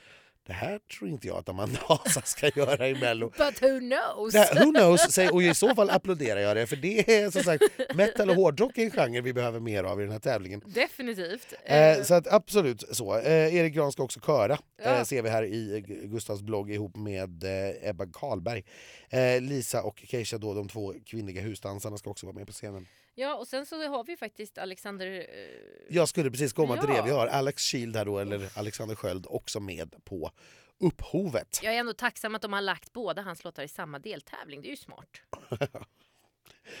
[0.47, 3.29] det här tror inte jag att Amanda Asa ska göra i Mello.
[3.29, 4.33] But who knows?
[4.33, 5.17] Det, who knows?
[5.31, 7.63] Och i så fall applåderar jag det för det är som sagt
[7.95, 10.61] metal och hårdrock är en genre vi behöver mer av i den här tävlingen.
[10.65, 11.53] Definitivt.
[11.63, 13.17] Eh, så att absolut så.
[13.19, 14.97] Eh, Erik Gran ska också köra, Ja.
[14.97, 18.63] eh, ser vi här i Gu- Gustavs blogg ihop med eh, Ebba Karlberg.
[19.09, 22.85] Eh, Lisa och Keisha, då, de två kvinnliga husdansarna, ska också vara med på scenen.
[23.17, 25.07] Ja, och sen så har vi faktiskt Alexander...
[25.07, 26.95] Eh, Jag skulle precis komma till det.
[26.97, 27.03] Ja.
[27.03, 30.31] Vi har Alex Shield här då, eller Alexander Sköld, också med på
[30.79, 31.59] upphovet.
[31.63, 34.61] jag är ändå tacksam att de har lagt båda hans låtar i samma deltävling.
[34.61, 35.09] Det är ju smart.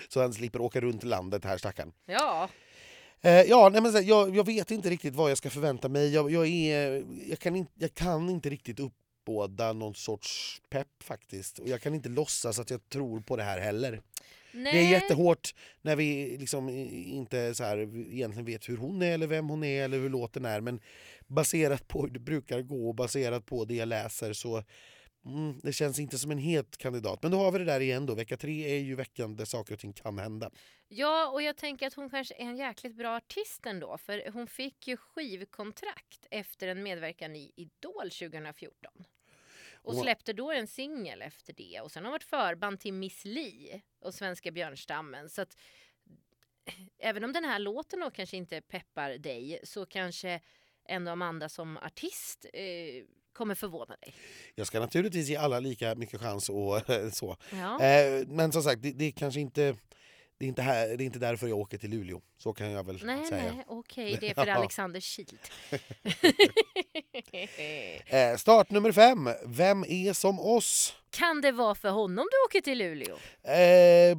[0.09, 1.93] Så han slipper åka runt landet här stackaren.
[2.05, 2.49] Ja,
[3.21, 6.13] Eh, ja, nej, men jag, jag vet inte riktigt vad jag ska förvänta mig.
[6.13, 11.59] Jag, jag, är, jag, kan, inte, jag kan inte riktigt uppbåda någon sorts pepp faktiskt.
[11.59, 14.01] Och jag kan inte låtsas att jag tror på det här heller.
[14.55, 14.73] Nej.
[14.73, 17.77] Det är jättehårt när vi liksom inte så här,
[18.13, 20.61] egentligen vet hur hon är eller vem hon är eller hur låten är.
[20.61, 20.79] Men
[21.27, 24.63] baserat på hur det brukar gå och baserat på det jag läser så
[25.25, 27.23] mm, det känns inte som en het kandidat.
[27.23, 28.15] Men då har vi det där igen då.
[28.15, 30.51] Vecka tre är ju veckan där saker och ting kan hända.
[30.87, 33.97] Ja, och jag tänker att hon kanske är en jäkligt bra artist ändå.
[33.97, 39.05] För hon fick ju skivkontrakt efter en medverkan i Idol 2014.
[39.85, 41.81] Och släppte då en singel efter det.
[41.81, 45.29] Och sen har hon varit förband till Miss Li och Svenska björnstammen.
[45.29, 45.57] Så att
[46.99, 50.39] även om den här låten då kanske inte peppar dig så kanske
[50.87, 54.15] ändå Amanda som artist eh, kommer förvåna dig.
[54.55, 56.81] Jag ska naturligtvis ge alla lika mycket chans och
[57.13, 57.37] så.
[57.51, 57.81] Ja.
[57.81, 59.75] Eh, men som sagt, det, det kanske inte...
[60.37, 62.21] Det är, inte här, det är inte därför jag åker till Luleå.
[62.37, 63.53] Så kan jag väl Nej, säga.
[63.53, 64.17] nej, okej.
[64.21, 64.47] Det är för.
[64.47, 65.39] Alexander Kild.
[68.07, 69.29] Eh, start nummer fem.
[69.45, 70.93] Vem är som oss?
[71.09, 73.15] kan det vara för honom du åker till Luleå?
[73.43, 74.17] Eh,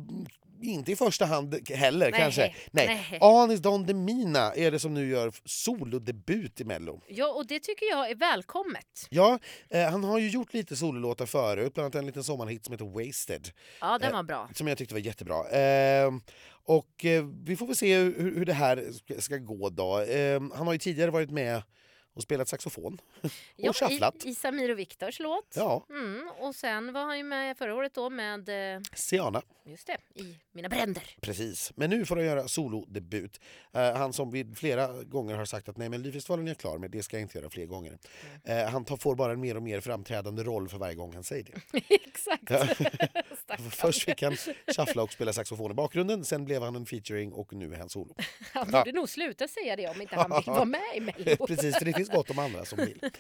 [0.63, 2.55] inte i första hand heller Nej, kanske.
[2.71, 3.07] Nej.
[3.11, 3.19] nej.
[3.21, 7.01] Anis Don Demina är det som nu gör solodebut i Mello.
[7.09, 9.07] Ja, och det tycker jag är välkommet.
[9.11, 9.39] Ja,
[9.71, 13.07] eh, han har ju gjort lite sololåtar förut, bland annat en liten sommarhit som heter
[13.07, 13.49] Wasted.
[13.81, 14.49] Ja, den Eh, var bra.
[14.55, 15.49] Som jag tyckte var jättebra.
[15.51, 16.13] Eh,
[16.65, 20.01] och eh, vi får väl se hur, hur det här ska, ska gå då.
[20.01, 21.63] Eh, han har ju tidigare varit med
[22.17, 23.01] och spelat saxofon.
[23.57, 24.25] Ja, och shufflat.
[24.25, 25.53] I, I Samir och Viktors låt.
[25.55, 29.43] Ja, Mm, och sen var han ju med förra året då med, eh, Siana.
[29.67, 31.17] just det, i Mina bränder.
[31.21, 31.73] Precis.
[31.77, 33.41] Men nu får han göra solodebut.
[33.73, 36.79] Eh, han som vid flera gånger har sagt att nej men Melodifestivalen är jag klar
[36.79, 37.99] med, det ska jag inte göra fler gånger.
[38.45, 38.59] Mm.
[38.67, 41.25] Eh, han tar, får bara en mer och mer framträdande roll för varje gång han
[41.25, 41.79] säger det.
[42.07, 42.43] Exakt.
[43.71, 44.37] Först fick han
[44.77, 47.89] shuffla och spela saxofon i bakgrunden, sen blev han en featuring och nu är han
[47.89, 48.15] solo.
[48.53, 51.47] Han borde nog sluta säga det om inte han vill vara med i Mello.
[51.47, 53.01] Precis, det finns gott om andra som vill.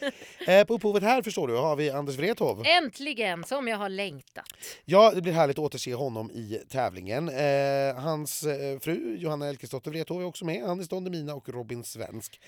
[0.46, 2.62] Eh, på upphovet här förstår du har vi Anders Wrethov.
[2.66, 4.44] Äntligen, som jag har längtat.
[4.84, 7.28] Ja, det blir härligt att återse honom i tävlingen.
[7.28, 11.84] Eh, hans eh, fru Johanna Elkesdotter Wrethov är också med, Anders Don Demina och Robin
[11.84, 12.40] Svensk.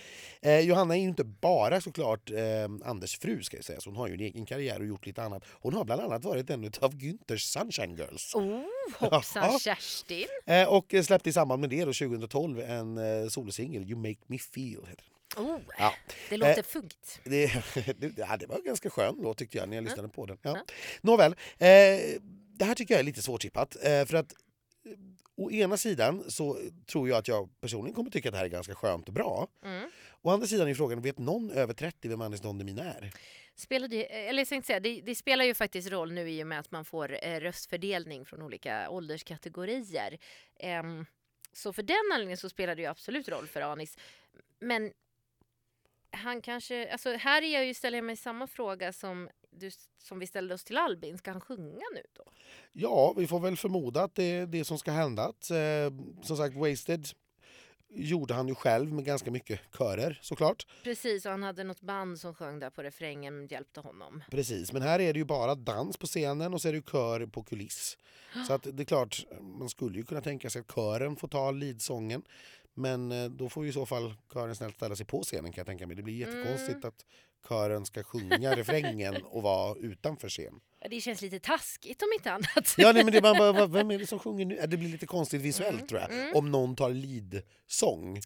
[0.43, 3.97] Eh, Johanna är ju inte bara såklart eh, Anders fru ska jag säga, så hon
[3.97, 5.45] har ju en egen karriär och gjort lite annat.
[5.51, 8.35] Hon har bland annat varit en av Günthers Sunshine Girls.
[8.35, 8.63] Oh,
[8.99, 9.59] hoppsan Ja.
[9.59, 10.27] Kerstin.
[10.47, 14.87] Eh, och släppte i samband med det då, 2012 en solosingel, You make me feel.
[14.89, 15.18] Heter den.
[15.37, 15.95] Oh, Ja.
[16.29, 17.21] det låter Eh, funkt.
[17.25, 17.53] Det,
[18.01, 20.39] det, ja, det var ganska skön låt tyckte jag när jag lyssnade på den.
[20.43, 20.51] Ja.
[20.57, 20.75] Ja.
[21.01, 21.69] Nåväl, eh,
[22.59, 23.77] det här tycker jag är lite svårtippat.
[23.77, 24.33] Eh, för att
[24.87, 24.93] eh,
[25.37, 28.49] å ena sidan så tror jag att jag personligen kommer tycka att det här är
[28.49, 29.49] ganska skönt och bra.
[29.65, 29.91] Mm.
[30.23, 33.13] Å andra sidan är frågan, vet någon över 30 vem Anders Don Demina är?
[33.57, 36.61] Spelar det, eller jag säga, det, det spelar ju faktiskt roll nu i och med
[36.61, 40.19] att man får eh, röstfördelning från olika ålderskategorier.
[40.61, 41.07] Ehm,
[41.53, 43.99] så för den anledningen så spelar det ju absolut roll för Anis.
[44.61, 44.93] Men
[46.11, 50.19] han kanske, alltså här är jag ju, ställer jag mig samma fråga som, du, som
[50.19, 51.19] vi ställde oss till Albin.
[51.19, 52.25] Ska han sjunga nu då?
[52.73, 55.23] Ja, vi får väl förmoda att det är det som ska hända.
[55.23, 55.91] Att, eh,
[56.23, 57.09] som sagt, Wasted
[57.91, 60.67] gjorde han ju själv med ganska mycket körer såklart.
[60.83, 64.23] Precis, och han hade något band som sjöng där på refrängen och hjälpte honom.
[64.31, 67.27] Precis, men här är det ju bara dans på scenen och så är det kör
[67.27, 67.99] på kuliss.
[68.47, 71.51] Så att det är klart, man skulle ju kunna tänka sig att kören får ta
[71.51, 72.23] leadsången.
[72.79, 75.61] Men eh, då får ju i så fall kören snällt ställa sig på scenen kan
[75.61, 75.97] jag tänka mig.
[75.97, 77.05] Det blir jättekonstigt att
[77.49, 80.61] kören ska sjunga refrängen och vara utanför scen.
[80.91, 82.75] Det känns lite taskigt om inte annat.
[82.77, 84.67] Ja, nej, men det är bara, vem är det som sjunger nu?
[84.67, 86.13] Det blir lite konstigt visuellt tror jag.
[86.13, 86.35] mm.
[86.35, 88.21] Om någon tar lead-sång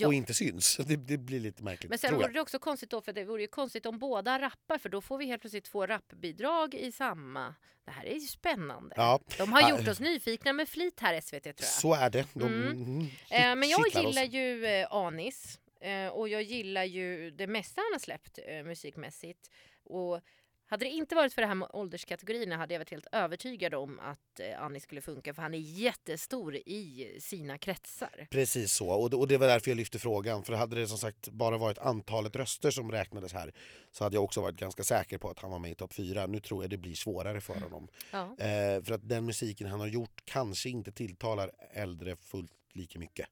[0.00, 0.06] Ja.
[0.06, 0.76] och inte syns.
[0.76, 1.90] Det, det blir lite märkligt.
[1.90, 4.78] Men sen vore det också konstigt då, för det vore ju konstigt om båda rappar
[4.78, 7.54] för då får vi helt plötsligt två rappbidrag i samma.
[7.84, 8.94] Det här är ju spännande.
[8.98, 9.20] Ja.
[9.38, 11.64] De har gjort oss nyfikna med flit här SVT tror jag.
[11.68, 12.26] Så är det.
[12.34, 12.70] De, Mm.
[12.72, 13.00] mm,
[13.30, 14.06] Eh, men jag kittlar oss.
[14.16, 19.50] gillar ju eh, Anis eh, och jag gillar ju det mesta han har släppt musikmässigt.
[19.84, 20.20] Och
[20.72, 24.00] hade det inte varit för det här med ålderskategorierna hade jag varit helt övertygad om
[24.00, 28.26] att eh, Anis skulle funka för han är jättestor i sina kretsar.
[28.30, 30.44] Precis så, och det, och det var därför jag lyfte frågan.
[30.44, 33.52] För hade det som sagt bara varit antalet röster som räknades här
[33.90, 36.26] så hade jag också varit ganska säker på att han var med i topp 4.
[36.26, 37.88] Nu tror jag det blir svårare för honom.
[38.10, 38.36] Ja.
[38.38, 43.26] Eh, för att den musiken han har gjort kanske inte tilltalar äldre fullt lika mycket.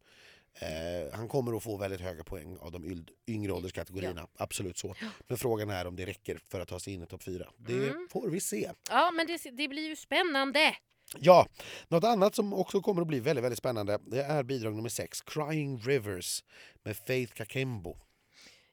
[0.62, 4.94] Eh, han kommer att få väldigt höga poäng av de yngre ålderskategorierna, absolut så.
[5.29, 7.49] Men frågan är om det räcker för att ta sig in i topp 4.
[7.57, 8.09] Det Mm.
[8.12, 8.70] får vi se.
[8.90, 10.77] Ja, men det, det blir ju spännande.
[11.18, 11.46] Ja,
[11.88, 15.20] något annat som också kommer att bli väldigt, väldigt spännande det är bidrag nummer 6,
[15.23, 16.44] Crying Rivers
[16.83, 17.96] med Faith Kakembo.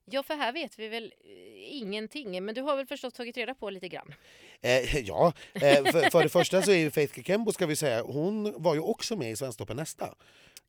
[0.05, 2.45] Ja, för här vet vi väl eh, ingenting.
[2.45, 4.13] Men du har väl förstås tagit reda på lite grann?
[4.61, 8.01] Eh, ja, eh, för, för det första så är ju Faith Kakembo, ska vi säga,
[8.03, 10.15] hon var ju också med i Svensktoppen nästa.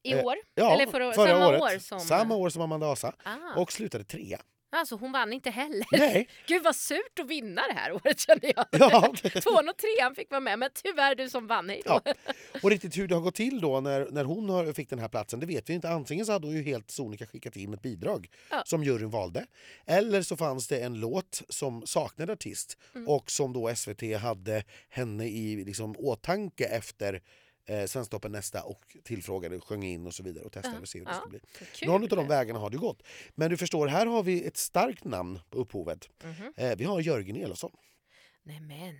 [0.02, 0.36] I Eh, år?
[0.54, 1.62] Ja, Eller för, förra samma året.
[1.62, 2.00] år som...
[2.00, 3.12] Samma år som Amanda Asa.
[3.24, 3.60] Ah.
[3.60, 4.40] Och slutade trea.
[4.70, 5.86] Alltså hon vann inte heller.
[5.92, 8.66] Nej, Gud vad surt att vinna det här året känner jag.
[8.70, 9.12] ja.
[9.42, 11.68] Tvåan och trean fick vara med men tyvärr du som vann.
[11.68, 11.82] Hej.
[11.84, 12.00] Ja.
[12.62, 15.08] Och riktigt hur det har gått till då när, när hon har, fick den här
[15.08, 15.88] platsen, det vet vi inte.
[15.88, 18.62] Antingen så hade hon ju helt sonika skickat in ett bidrag Ja.
[18.66, 19.46] som juryn valde.
[19.86, 23.08] Eller så fanns det en låt som saknade artist Mm.
[23.08, 27.22] och som då SVT hade henne i liksom, åtanke efter
[27.68, 30.80] eh, Svensktoppen nästa och tillfrågade, sjöng in och så vidare och testade Ja.
[30.80, 31.16] och se hur det Ja.
[31.18, 31.40] skulle bli.
[31.74, 31.88] Kul.
[31.88, 33.02] Någon av de vägarna har det gått.
[33.34, 36.08] Men du förstår, här har vi ett starkt namn på upphovet.
[36.24, 36.52] Mhm.
[36.56, 37.72] Eh, vi har Jörgen Elofsson.
[38.42, 38.94] Nej men.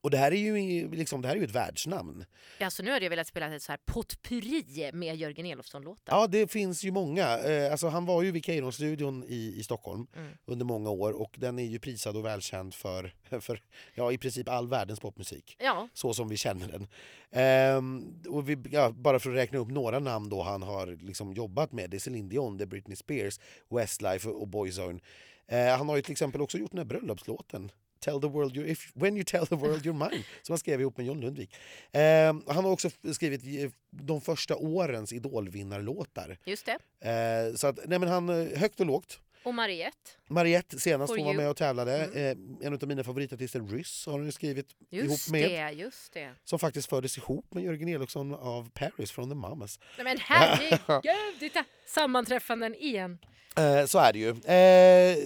[0.00, 2.24] Och det här är ju, liksom, det här är ju ett världsnamn.
[2.60, 6.16] Alltså nu hade jag velat spela ett så här potpurri med Jörgen Elofsson-låtar.
[6.16, 7.38] Ja, det finns ju många.
[7.38, 10.32] Eh, alltså, han var ju vid Keyron-studion i, i Stockholm Mm.
[10.46, 13.62] under många år och den är ju prisad och välkänd för, för
[13.94, 15.56] ja, i princip all världens popmusik.
[15.58, 16.88] Ja, Så som vi känner den.
[17.30, 21.32] Ehm, och vi, ja, bara för att räkna upp några namn då han har liksom
[21.32, 21.90] jobbat med.
[21.90, 25.00] Det är Celine Dion, det är Britney Spears, Westlife och Boyzone.
[25.46, 28.66] Eh, han har ju till exempel också gjort den här bröllopslåten Tell the world you're,
[28.70, 31.54] if, When you tell the world you're mine som han skrev ihop med John Lundvik.
[31.92, 36.38] Ehm, han har också skrivit eh, de första årens idolvinnarlåtar.
[36.44, 36.78] just det.
[37.10, 39.20] Eh, så att, nej men han, eh, högt och lågt.
[39.42, 40.10] Och Mariette.
[40.28, 41.42] Mariette senast For hon var you.
[41.42, 42.04] med och tävlade.
[42.04, 45.50] Eh, en av mina favoritartister, Ryss, har hon skrivit Just ihop med.
[45.50, 46.30] det, just det.
[46.44, 49.80] Som faktiskt fördes ihop med Jörgen Elofsson av Paris från The Mamas.
[49.96, 51.64] Nej men herregud, titta!
[51.86, 53.18] Sammanträffanden igen.
[53.56, 54.28] Eh, så är det ju.
[54.30, 55.16] Eh,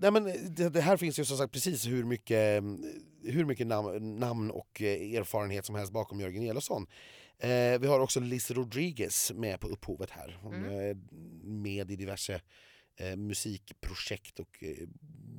[0.00, 2.62] nej men det, det här finns ju som sagt precis hur mycket,
[3.24, 6.86] hur mycket nam, namn och eh, erfarenhet som helst bakom Jörgen Elofsson.
[7.38, 10.38] Eh, vi har också Liz Rodriguez med på upphovet här.
[10.42, 10.70] Hon Mm.
[10.70, 10.96] är
[11.44, 12.40] med i diverse
[12.96, 14.88] eh, musikprojekt och eh,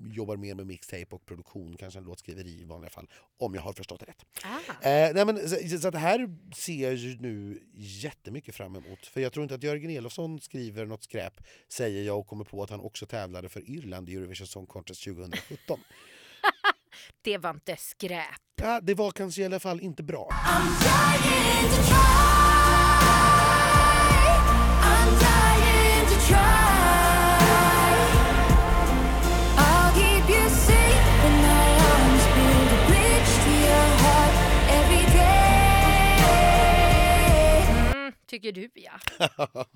[0.05, 3.73] jobbar mer med mixtape och produktion, kanske en låtskriveri i vanliga fall, om jag har
[3.73, 4.25] förstått det rätt.
[4.43, 4.87] Ah.
[4.89, 9.05] Eh, nej men, så, så att det här ser jag ju nu jättemycket fram emot.
[9.05, 11.33] För jag tror inte att Jörgen Elofsson skriver något skräp,
[11.69, 15.03] säger jag och kommer på att han också tävlade för Irland i Eurovision Song Contest
[15.03, 15.79] 2017.
[17.21, 18.41] Det var inte skräp.
[18.55, 20.29] ja, det var kanske i alla fall inte bra.
[20.31, 21.95] I'm dying to try.
[24.81, 26.68] I'm dying to try.
[38.29, 38.99] Tycker du ja.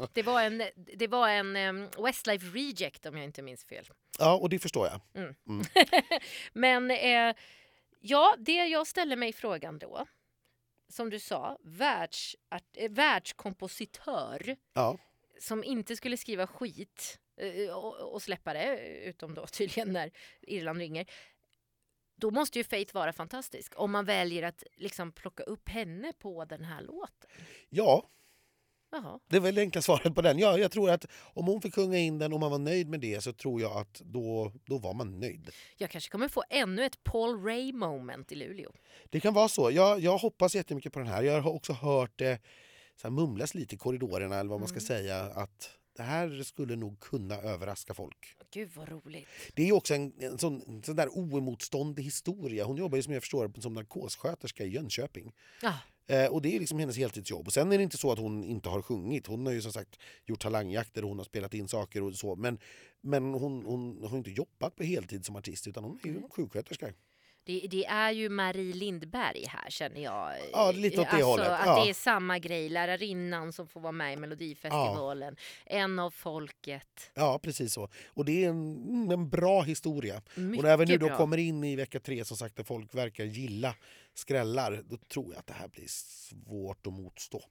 [0.13, 3.85] Det var en, det var en um, Westlife Reject om jag inte minns fel.
[4.19, 5.01] Ja, och det förstår jag.
[6.53, 7.35] Men eh,
[7.99, 10.05] ja, det jag ställer mig frågan då,
[10.89, 12.35] som du sa, världs,
[12.77, 14.97] eh, världskompositör Ja.
[15.39, 20.11] som inte skulle skriva skit eh, och, och släppa det, utom då tydligen när
[20.41, 21.05] Irland ringer.
[22.15, 26.45] Då måste ju Faith vara fantastisk om man väljer att liksom plocka upp henne på
[26.45, 27.29] den här låten.
[27.69, 28.09] ja,
[28.93, 29.19] Jaha.
[29.27, 30.39] det är väl det enkla svaret på den.
[30.39, 32.99] Ja, jag tror att om hon fick sjunga in den och man var nöjd med
[32.99, 35.49] det så tror jag att då, då var man nöjd.
[35.77, 38.71] Jag kanske kommer få ännu ett Paul Ray moment i Luleå.
[39.09, 39.71] Det kan vara så.
[39.71, 41.23] Jag, jag hoppas jättemycket på den här.
[41.23, 42.39] Jag har också hört det
[42.95, 46.75] så här, mumlas lite i korridorerna eller vad man ska säga att det här skulle
[46.75, 48.35] nog kunna överraska folk.
[48.51, 49.27] Gud vad roligt.
[49.53, 52.65] Det är också en, en sån, en sån där oemotståndlig historia.
[52.65, 55.33] Hon jobbar ju som jag förstår som narkossköterska i Jönköping.
[55.61, 55.73] Ja,
[56.07, 57.47] Eh, och det är liksom hennes heltidsjobb.
[57.47, 59.27] Och sen är det inte så att hon inte har sjungit.
[59.27, 62.35] Hon har ju som sagt gjort talangjakter och hon har spelat in saker och så.
[62.35, 62.57] Men,
[63.01, 66.29] men hon, hon har inte jobbat på heltid som artist utan hon är ju en
[66.29, 66.87] sjuksköterska.
[67.45, 70.31] det, det är ju Marie Lindberg här känner jag.
[70.51, 71.83] Ja, lite åt det alltså, hållet, Att ja.
[71.83, 72.69] det är samma grej.
[72.69, 75.35] Lärarinnan som får vara med i Melodifestivalen.
[75.65, 77.11] En av folket.
[77.13, 77.89] Ja, precis så.
[78.07, 80.21] Och det är en, en bra historia.
[80.35, 81.17] Mycket och vi nu då bra.
[81.17, 83.75] kommer in i vecka tre som sagt där folk verkar gilla
[84.13, 87.43] skrällar, då tror jag att det här blir svårt att motstå.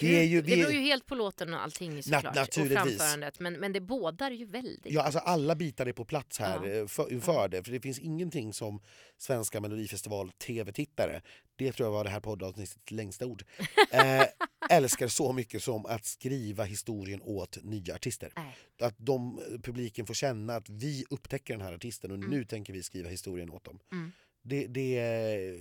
[0.00, 2.24] Vi är ju, det vi beror är, ju helt på låten och allting såklart.
[2.24, 2.98] och naturligtvis.
[2.98, 3.40] framförandet.
[3.40, 4.92] Men, men det bådar ju väldigt.
[4.92, 6.72] Ja, alltså alla bitar är på plats här Ja.
[6.72, 7.62] eh, för, inför det.
[7.62, 8.80] För det finns ingenting som
[9.18, 11.22] svenska melodifestival-tv-tittare,
[11.56, 13.44] det tror jag var det här poddavsnittets längsta ord,
[13.90, 14.24] eh,
[14.70, 18.32] älskar så mycket som att skriva historien åt nya artister.
[18.36, 18.56] Nej.
[18.80, 22.72] Att de, eh, publiken får känna att vi upptäcker den här artisten och nu tänker
[22.72, 23.78] vi skriva historien åt dem.
[23.92, 24.12] Mm.
[24.48, 25.00] Det, det,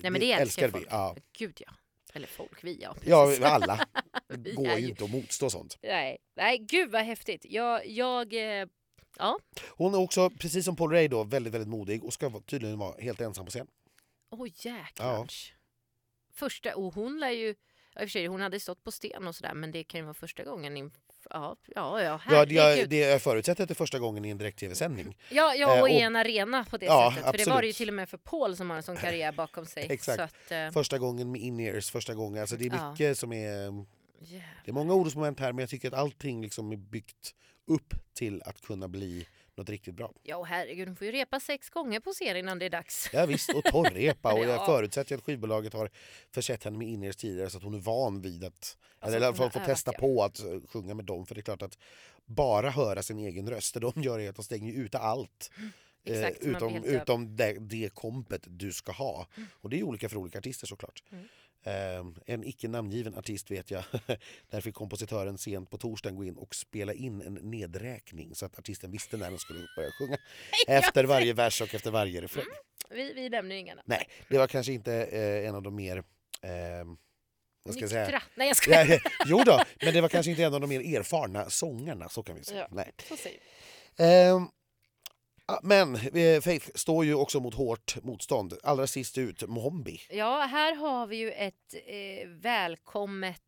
[0.01, 0.85] Nej, men det älskar, vi.
[0.89, 1.15] Ja.
[1.37, 1.73] Gud ja.
[2.13, 2.95] Eller folk, vi ja.
[3.05, 3.43] ja, precis.
[3.43, 3.87] alla.
[4.27, 5.77] Det går ju inte att motstå sånt.
[5.83, 6.17] Nej.
[6.35, 7.45] Nej, gud vad häftigt.
[7.49, 8.67] Jag, jag eh,
[9.17, 9.39] ja.
[9.69, 13.01] Hon är också, precis som Paul Ray, då, väldigt, väldigt modig och ska tydligen vara
[13.01, 13.67] helt ensam på scen.
[14.29, 15.27] Oj jäklar.
[16.33, 17.55] Första, och hon lär ju,
[17.93, 19.99] ja, i och för sig hon hade stått på sten och sådär men det kan
[19.99, 20.91] ju vara första gången.
[21.29, 24.29] Ja, ja, ja, Ja, det, jag, det, jag förutsätter att det är första gången i
[24.29, 25.17] en direkt-tv-sändning.
[25.29, 27.31] Ja, ja Eh, och i en arena på det Ja, sättet.
[27.31, 27.75] För det var det ju absolut.
[27.77, 29.87] till och med för Paul som har en sån karriär bakom sig.
[29.89, 30.19] Exakt.
[30.19, 32.41] Att, eh, Första gången med in-ears, första gången.
[32.41, 32.91] Alltså det är Ja.
[32.91, 33.49] mycket som är...
[34.19, 34.61] jävlar.
[34.65, 37.33] Det är många orosmoment här men jag tycker att allting liksom är byggt
[37.67, 40.13] upp till att kunna bli något riktigt bra.
[40.23, 43.09] Ja, och herregud, hon får ju repa sex gånger på serien innan det är dags.
[43.13, 44.65] Ja, visst, och torrrepa och jag Ja.
[44.65, 45.89] förutsätter att skivbolaget har
[46.31, 49.27] försett henne med in-ears tidigare så att hon är van vid att, Alltså, eller i
[49.27, 49.99] alla fall får testa ja.
[49.99, 51.77] på att eh, sjunga med dem för det är klart att
[52.25, 55.51] bara höra sin egen röst, det de gör är att de stänger ute allt.
[55.57, 55.63] Eh,
[56.11, 57.01] Exakt, man blir utom Mm.
[57.01, 59.27] utom det, det kompet du ska ha.
[59.51, 61.03] Och det är olika för olika artister såklart.
[61.63, 63.83] Eh, en icke namngiven artist vet jag,
[64.49, 68.59] där fick kompositören sent på torsdagen gå in och spela in en nedräkning så att
[68.59, 70.17] artisten visste när den skulle börja sjunga.
[70.67, 72.45] Efter varje vers och efter varje refräng.
[72.89, 73.85] Vi, vi nämner inga namn.
[73.85, 75.97] Nej, det var kanske inte eh, en av de mer...
[76.41, 76.51] Eh,
[77.63, 78.21] vad ska jag säga?
[78.35, 78.85] Nej, jag skojar.
[78.87, 82.23] Ja, jo då, men det var kanske inte en av de mer erfarna sångarna, så
[82.23, 82.59] kan vi säga.
[82.59, 82.67] Ja.
[82.71, 82.91] Nej.
[83.09, 84.03] Så säger vi.
[84.03, 84.51] Ehm, ah,
[85.49, 88.53] Ah, men eh, Faith står ju också mot hårt motstånd.
[88.63, 90.01] Allra sist ut, Mohombi.
[90.09, 93.41] Ja, här har vi ju ett eh, välkommet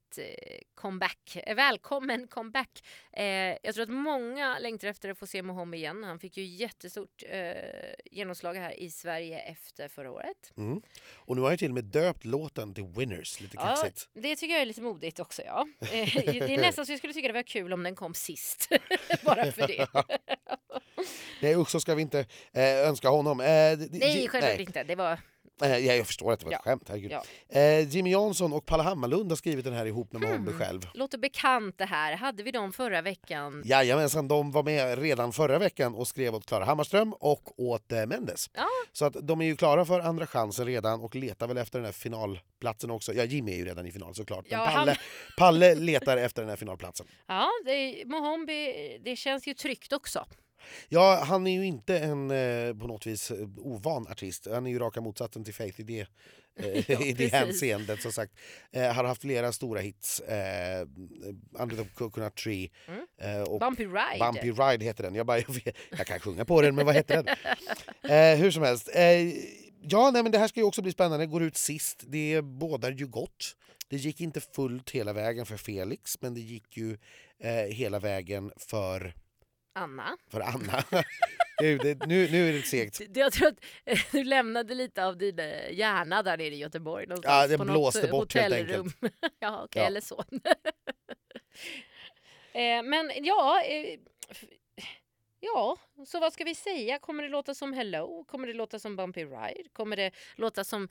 [0.75, 1.35] comeback.
[1.35, 2.83] Eh, välkommen comeback.
[3.13, 3.23] Eh,
[3.63, 6.03] jag tror att många längtar efter att få se Mohombi igen.
[6.03, 7.53] Han fick ju jättestort eh,
[8.11, 10.51] genomslag här i Sverige efter förra året.
[10.57, 10.81] Mm.
[11.15, 14.09] Och nu har jag till och med döpt låten till Winners, lite Ja, kaxigt.
[14.13, 15.41] det tycker jag är lite modigt också.
[15.41, 15.67] Ja.
[15.91, 18.69] Eh, det är nästan så jag skulle tycka det var kul om den kom sist.
[19.23, 19.87] Bara för det.
[21.41, 22.19] Nej usch, så ska vi inte
[22.53, 23.39] eh, önska honom.
[23.39, 24.83] Eh, Nej, självklart inte.
[24.83, 25.19] Det var...
[25.61, 26.71] Eh, ja, jag förstår att det var ett Ja.
[26.71, 27.11] skämt, herregud.
[27.11, 27.23] Ja.
[27.59, 30.21] Eh, Jimmy Jansson och Palle Hammarlund har skrivit den här ihop med.
[30.21, 30.81] Mohombi själv.
[30.93, 32.15] Låter bekant det här.
[32.15, 33.61] Hade vi dem förra veckan?
[33.65, 38.05] Jajamensan, de var med redan förra veckan och skrev åt Klara Hammarström och åt eh,
[38.05, 38.49] Mendes.
[38.53, 38.67] Ja.
[38.93, 41.85] Så att de är ju klara för andra chansen redan och letar väl efter den
[41.85, 43.13] här finalplatsen också.
[43.13, 44.45] Ja, Jimmy är ju redan i final såklart.
[44.49, 44.97] Men Ja, Palle, han-
[45.37, 47.07] Palle letar efter den här finalplatsen.
[47.27, 50.25] Ja, det, Mohombi, det känns ju tryggt också.
[50.89, 54.47] Ja, han är ju inte en eh, på något vis eh, ovan artist.
[54.51, 55.99] Han är ju raka motsatsen till Faith i det,
[56.59, 57.31] eh, i det precis.
[57.33, 58.01] hänseendet.
[58.01, 58.33] Som sagt.
[58.71, 60.19] Eh, har haft flera stora hits.
[60.19, 60.87] Eh,
[61.51, 63.05] Under the Coconut Tree Mm.
[63.41, 64.19] eh, och Bumpy Ride.
[64.19, 65.15] Bumpy Ride heter den.
[65.15, 68.37] Jag, bara, jag, vet, jag kan sjunga på den, men vad heter den?
[68.39, 68.89] Hur som helst.
[69.81, 71.25] Ja, nej, men det här ska ju också bli spännande.
[71.25, 72.03] Går ut sist.
[72.07, 73.55] Det bådar ju gott.
[73.87, 76.97] Det gick inte fullt hela vägen för Felix, men det gick ju
[77.69, 79.13] hela vägen för,
[79.79, 80.17] Anna.
[80.31, 80.83] för Anna.
[81.61, 83.01] nu, det, nu, nu är det segt.
[83.09, 86.57] Det- Jag tror att eh, du lämnade lite av din eh, hjärna där nere i
[86.57, 87.05] Göteborg.
[87.23, 88.91] Ja, något, blåste eh, bort helt hotellrum.
[89.39, 89.87] ja, okej, Ja.
[89.87, 90.23] eller så.
[92.53, 93.99] eh, men ja, eh,
[95.39, 96.99] ja, så vad ska vi säga?
[96.99, 98.23] Kommer det låta som Hello?
[98.27, 99.69] Kommer det låta som Bumpy Ride?
[99.73, 100.89] Kommer det låta som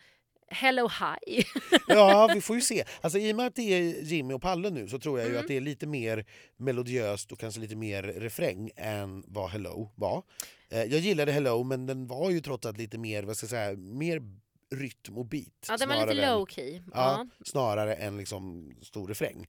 [0.51, 1.45] Hello Hi?
[1.89, 2.85] Ja, vi får ju se.
[3.01, 5.33] Alltså, I och med att det är Jimmy och Palle nu så tror jag ju
[5.33, 5.41] Mm.
[5.43, 6.25] att det är lite mer
[6.57, 10.23] melodiöst och kanske lite mer refräng än vad Hello var.
[10.71, 13.51] Eh, jag gillade Hello, men den var ju trots allt lite mer, vad ska jag
[13.51, 14.23] säga, mer
[14.75, 15.67] rytm och beat.
[15.69, 16.73] ja, den var lite än- low key.
[16.75, 17.27] Ja, Ja.
[17.45, 19.47] snarare än liksom stor refräng.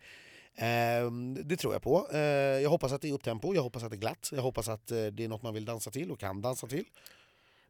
[0.55, 2.07] Ehm, det tror jag på.
[2.13, 2.19] Eh,
[2.61, 4.91] jag hoppas att det är upptempo, jag hoppas att det är glatt, jag hoppas att
[4.91, 6.85] eh, det är något man vill dansa till och kan dansa till.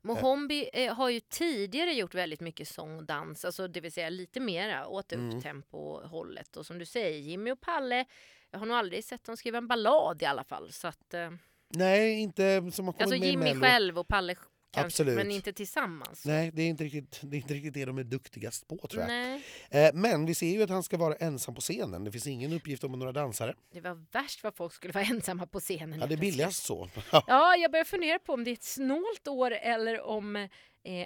[0.01, 4.09] Mohombi eh, har ju tidigare gjort väldigt mycket sång och dans, alltså det vill säga
[4.09, 5.37] lite mera åt Mm.
[5.37, 6.57] upptempo-hållet.
[6.57, 8.05] Och som du säger, Jimmy och Palle,
[8.51, 10.71] jag har nog aldrig sett dem skriva en ballad i alla fall.
[10.71, 11.29] Så att, eh,
[11.73, 13.61] Nej, inte som har kommit alltså med Jimmy Mello.
[13.61, 14.35] själv och Palle
[14.71, 15.15] kanske, Absolut.
[15.15, 16.25] men inte tillsammans.
[16.25, 19.01] Nej, det är, inte riktigt, det är inte riktigt det de är duktigast på tror
[19.01, 19.07] jag.
[19.07, 22.03] Nej, Eh, men vi ser ju att han ska vara ensam på scenen.
[22.03, 23.53] Det finns ingen uppgift om några dansare.
[23.73, 25.99] det var värst vad folk skulle vara ensamma på scenen.
[25.99, 26.89] Ja, det är billigast så.
[27.27, 30.47] Ja, jag börjar fundera på om det är ett snålt år eller om eh,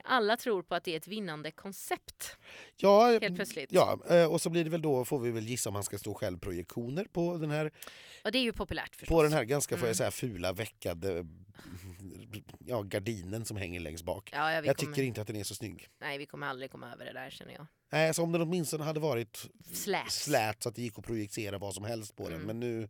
[0.04, 2.38] alla tror på att det är ett vinnande koncept.
[2.78, 3.72] ja, Helt plötsligt.
[3.72, 5.98] Ja, eh, och så blir det väl då, får vi väl gissa om han ska
[5.98, 7.72] stå självprojektioner på den här,
[8.24, 9.08] Och det är ju populärt förstås.
[9.16, 9.88] på den här ganska får Mm.
[9.90, 11.26] jag säga, fula veckade
[12.66, 14.30] ja, gardinen som hänger längst bak.
[14.34, 15.88] Ja, ja, Jag kommer, tycker inte att den är så snygg.
[16.02, 17.66] Nej, vi kommer aldrig komma över det där känner jag.
[17.92, 20.12] Nej, alltså om den åtminstone hade varit Slät.
[20.12, 22.34] slät så att det gick att projicera vad som helst på den.
[22.34, 22.48] Mm.
[22.48, 22.90] Men nu,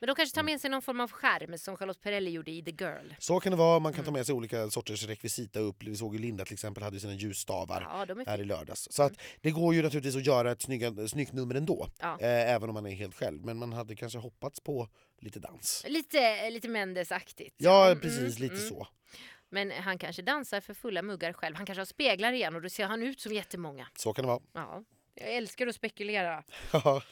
[0.00, 2.62] Men de kanske tar med sig någon form av skärm som Charlotte Perrelli gjorde i
[2.62, 3.12] The Girl.
[3.18, 3.78] så kan det vara.
[3.78, 4.04] Man kan Mm.
[4.06, 5.82] ta med sig olika sorters rekvisita upp.
[5.82, 7.82] Vi såg ju Linda till exempel hade sina ljusstavar.
[7.90, 8.88] Ja, de är här i lördags.
[8.90, 11.88] Så att det går ju naturligtvis att göra ett snygga, snyggt nummer ändå.
[12.00, 12.18] Ja.
[12.20, 13.44] Eh, även om man är helt själv.
[13.44, 14.88] Men man hade kanske hoppats på
[15.22, 15.84] lite dans.
[15.88, 17.54] Lite, lite Mendes-aktigt.
[17.56, 18.38] Ja, Mm, precis.
[18.38, 18.68] Lite mm.
[18.68, 18.88] så.
[19.48, 21.56] Men han kanske dansar för fulla muggar själv.
[21.56, 23.88] Han kanske har speglar igen och då ser han ut som jättemånga.
[23.96, 24.40] Så kan det vara.
[24.52, 24.84] Ja.
[25.14, 26.44] Jag älskar att spekulera.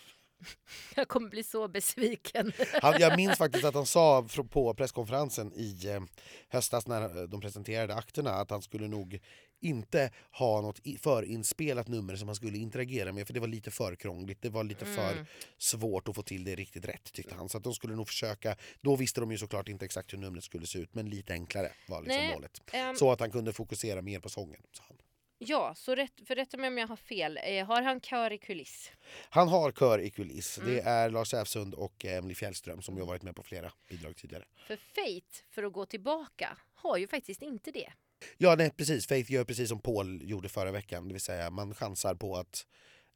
[0.40, 0.46] Ja.
[0.96, 2.52] Jag kommer bli så besviken.
[2.82, 6.00] han, jag minns faktiskt att han sa på presskonferensen i eh,
[6.48, 9.18] höstas när eh, de presenterade akterna att han skulle nog
[9.62, 13.94] inte ha något förinspelat nummer som han skulle interagera med för det var lite för
[13.96, 14.42] krångligt.
[14.42, 15.26] Det var lite för Mm.
[15.58, 17.48] svårt att få till det riktigt rätt tyckte han.
[17.48, 20.44] Så att de skulle nog försöka, då visste de ju såklart inte exakt hur numret
[20.44, 22.60] skulle se ut men lite enklare var liksom Nej, målet.
[22.72, 24.62] Ehm, Så att han kunde fokusera mer på sången.
[24.72, 24.96] sa han.
[25.42, 27.38] Ja, så rätt, för rätta mig om jag har fel.
[27.44, 28.92] Eh, har han kör i kuliss?
[29.30, 30.58] Han har kör i kuliss.
[30.58, 30.74] Mm.
[30.74, 34.16] Det är Lars Säfsund och eh, Emily Fjällström som har varit med på flera bidrag
[34.16, 34.44] tidigare.
[34.66, 37.92] För Fate, för att gå tillbaka, har ju faktiskt inte det.
[38.38, 39.06] Ja, nej, precis.
[39.06, 41.08] Faith gör precis som Paul gjorde förra veckan.
[41.08, 42.66] Det vill säga man chansar på att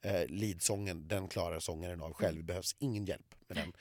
[0.01, 2.37] eh, leadsången, den klarar sångaren av själv.
[2.37, 3.73] Det behövs ingen hjälp med den.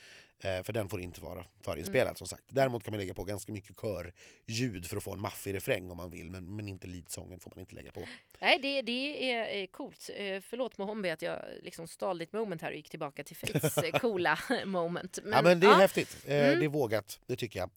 [0.42, 2.44] Eh, för den får inte vara förinspelad som sagt.
[2.48, 5.96] Däremot kan man lägga på ganska mycket körljud för att få en maffig refräng om
[5.96, 6.30] man vill.
[6.30, 8.02] Men, men inte leadsången får man inte lägga på.
[8.40, 10.10] Nej, det, det är eh, coolt.
[10.16, 13.36] Eh, förlåt Mohombi att jag liksom stal ditt moment här och gick tillbaka till
[13.84, 15.18] eh, coola moment.
[15.24, 16.16] ja, men det är ja, häftigt.
[16.26, 16.58] Mm.
[16.58, 17.70] Det är vågat, det tycker jag.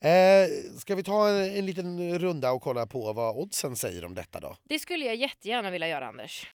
[0.00, 4.14] Eh, ska vi ta en, en liten runda och kolla på vad oddsen säger om
[4.14, 4.56] detta då?
[4.64, 6.46] det skulle jag jättegärna vilja göra Anders.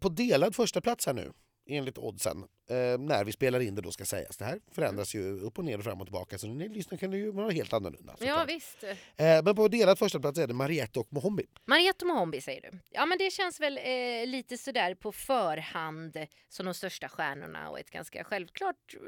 [0.00, 1.32] På delad första plats här nu,
[1.66, 2.38] enligt oddsen,
[2.70, 4.36] eh, när vi spelar in det då ska sägas.
[4.36, 6.98] Det här förändras ju upp och ner och fram och tillbaka så när ni lyssnar
[6.98, 8.16] kan det ju vara helt annorlunda.
[8.20, 8.84] Ja visst.
[8.84, 11.46] Eh, men på delad första plats är det Mariette och Mohombi.
[11.64, 12.78] Mariette och Mohombi säger du.
[12.90, 16.16] Ja men det känns väl eh, lite sådär på förhand
[16.48, 18.94] som de största stjärnorna och ett ganska självklart...
[18.94, 19.00] Eh,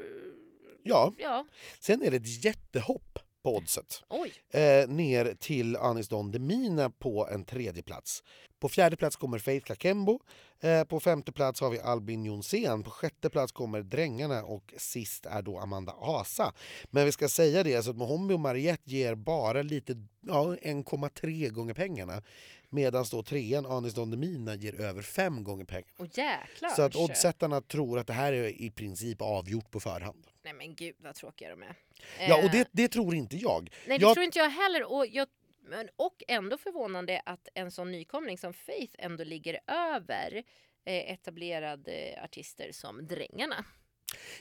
[0.87, 1.45] Ja, ja,
[1.79, 4.03] sen är det ett jättehopp på oddset.
[4.09, 4.33] oj.
[4.53, 8.23] Eh, ner till Anis Don Demina på en tredje plats.
[8.59, 10.19] På fjärde plats kommer Faith Kakembo.
[10.59, 12.83] Eh, på femte plats har vi Albin Jonsén.
[12.83, 16.53] På sjätte plats kommer Drängarna och sist är då Amanda Asa.
[16.91, 21.49] Men vi ska säga det, alltså att Mohombi och Mariette ger bara lite, ja, 1,3
[21.49, 22.21] gånger pengarna.
[22.69, 25.93] Medan då trean Anis Don Demina ger över fem gånger pengarna.
[25.97, 26.69] Och jäklar.
[26.69, 30.27] Så att oddsättarna tror att det här är i princip avgjort på förhand.
[30.43, 31.75] Nej men gud vad tråkiga de är.
[32.19, 33.69] Ja, och Eh, det, det tror inte jag.
[33.87, 34.91] Nej det jag tror inte jag heller.
[34.91, 35.27] Och, jag,
[35.67, 40.43] men, och ändå förvånande att en sån nykomling som Faith ändå ligger över
[40.85, 43.65] eh, etablerade artister som Drängarna.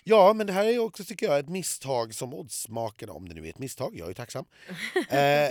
[0.03, 3.46] Ja, men det här är också tycker jag ett misstag som oddsmakarna, om det nu
[3.46, 4.44] är ett misstag, jag är tacksam,
[5.11, 5.51] eh,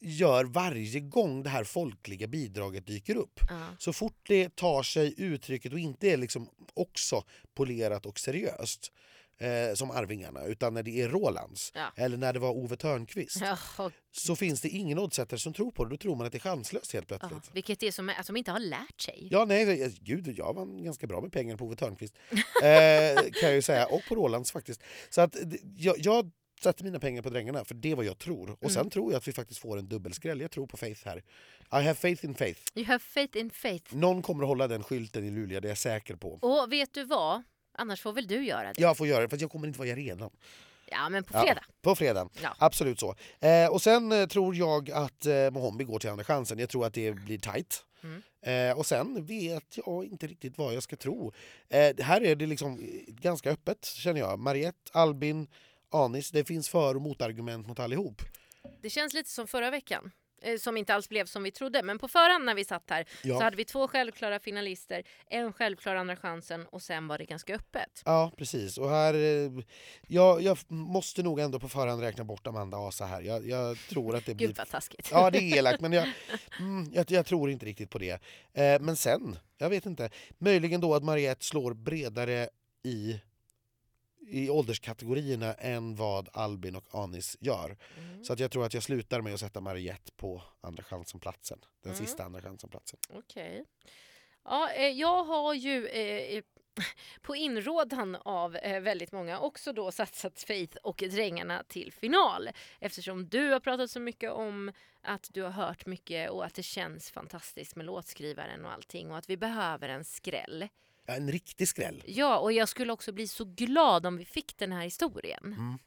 [0.00, 3.40] gör varje gång det här folkliga bidraget dyker upp.
[3.48, 3.66] Ja.
[3.78, 8.92] Så fort det tar sig uttrycket och inte är liksom också polerat och seriöst
[9.38, 11.92] eh, som Arvingarna, utan när det är Rolands Ja.
[11.96, 13.42] eller när det var Ove Törnqvist
[13.78, 15.90] och- så finns det ingen oddsättare som tror på det.
[15.90, 17.50] Då tror man att det är chanslöst helt plötsligt.
[17.52, 19.28] vilket är som att de inte har lärt sig.
[19.30, 22.14] Ja, nej, gud, jag vann ganska bra med pengar på Ove Törnqvist.
[22.62, 23.86] Eh, kan jag ju säga.
[23.86, 24.82] Och på Rolands faktiskt.
[25.10, 25.36] Så att
[25.76, 26.30] jag, jag
[26.62, 28.56] sätter mina pengar på Drängarna för det är vad jag tror.
[28.60, 30.40] Och sen tror jag att vi faktiskt får en dubbelskräll.
[30.40, 31.16] Jag tror på Faith här.
[31.18, 31.22] I
[31.70, 32.60] have faith in faith.
[32.74, 33.94] You have faith in faith.
[33.96, 36.38] Någon kommer att hålla den skylten i Luleå, det är jag säker på.
[36.42, 37.42] Och vet du vad?
[37.78, 38.80] Annars får väl du göra det.
[38.80, 40.30] Jag får göra det, för jag kommer inte vara i arenan.
[40.86, 41.64] Ja, men på Ja, fredag.
[41.82, 42.28] på fredag.
[42.42, 42.54] Ja.
[42.58, 43.14] Absolut så.
[43.40, 46.58] Eh, och sen eh, tror jag att eh, Mohombi går till andra chansen.
[46.58, 47.84] Jag tror att det blir tight.
[48.02, 48.22] Mm.
[48.70, 51.32] Eh, och sen vet jag inte riktigt vad jag ska tro.
[51.68, 54.38] Eh, här är det liksom eh, ganska öppet känner jag.
[54.38, 55.46] Mariette, Albin,
[55.90, 56.30] Anis.
[56.30, 58.22] Det finns för och motargument mot allihop.
[58.82, 60.10] Det känns lite som förra veckan.
[60.42, 61.82] Eh, Som inte alls blev som vi trodde.
[61.82, 63.38] Men på förhand när vi satt här Ja.
[63.38, 67.54] så hade vi två självklara finalister, en självklar andra chansen och sen var det ganska
[67.54, 68.02] öppet.
[68.04, 68.78] Ja, precis.
[68.78, 69.50] Och här, eh,
[70.06, 73.22] jag, jag måste nog ändå på förhand räkna bort Amanda Asa här.
[73.22, 74.46] Jag, jag tror att det blir...
[74.46, 75.08] Gud vad taskigt.
[75.12, 76.08] Ja, det är elakt, men jag,
[76.58, 78.10] mm, jag, jag tror inte riktigt på det.
[78.52, 80.10] Eh, men sen, jag vet inte.
[80.38, 82.48] Möjligen då att Mariette slår bredare
[82.84, 83.20] i,
[84.30, 87.76] i ålderskategorierna än vad Albin och Anis gör.
[87.98, 88.24] Mm.
[88.24, 91.58] Så att jag tror att jag slutar med att sätta Mariette på andra chansen-platsen.
[91.82, 92.06] Den Mm.
[92.06, 93.00] sista andra chansen-platsen.
[93.14, 93.64] Okej.
[94.44, 96.42] Ja, eh, jag har ju eh,
[97.22, 102.48] på inrådan av eh, väldigt många också då satsat Faith och Drängarna till final.
[102.80, 104.72] Eftersom du har pratat så mycket om
[105.02, 109.18] att du har hört mycket och att det känns fantastiskt med låtskrivaren och allting och
[109.18, 110.68] att vi behöver en skräll.
[111.08, 112.02] En riktig skräll.
[112.06, 115.44] Ja, och jag skulle också bli så glad om vi fick den här historien.
[115.44, 115.78] Mm.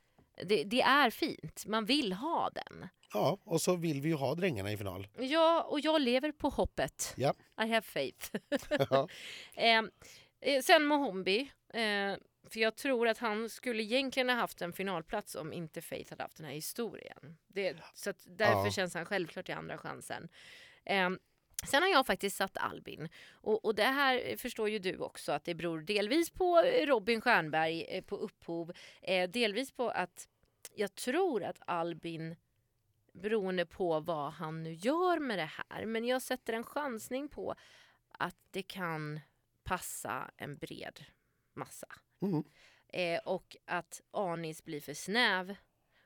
[0.45, 2.88] Det, det är fint, man vill ha den.
[3.13, 5.07] Ja, och så vill vi ju ha Drängarna i final.
[5.19, 7.13] Ja, och jag lever på hoppet.
[7.17, 7.34] Ja.
[7.61, 8.36] I have faith.
[8.89, 9.07] Ja.
[9.55, 9.82] eh,
[10.41, 11.39] eh, sen Mohombi.
[11.74, 12.15] Eh,
[12.49, 16.24] för jag tror att han skulle egentligen ha haft en finalplats om inte Faith hade
[16.24, 17.38] haft den här historien.
[17.47, 18.72] Det, så därför Ja.
[18.72, 20.28] känns han självklart i andra chansen.
[20.86, 21.09] Eh,
[21.68, 23.09] Sen har jag faktiskt satt Albin.
[23.32, 27.82] Och, och det här förstår ju du också att det beror delvis på Robin Stjernberg
[27.82, 28.72] eh, på upphov.
[29.01, 30.28] Eh, delvis på att
[30.76, 32.36] jag tror att Albin
[33.14, 35.86] beroende på vad han nu gör med det här.
[35.86, 37.55] Men jag sätter en chansning på
[38.12, 39.20] att det kan
[39.64, 41.05] passa en bred
[41.53, 41.88] massa.
[42.22, 42.43] Mm.
[42.88, 45.55] Eh, och att Anis blir för snäv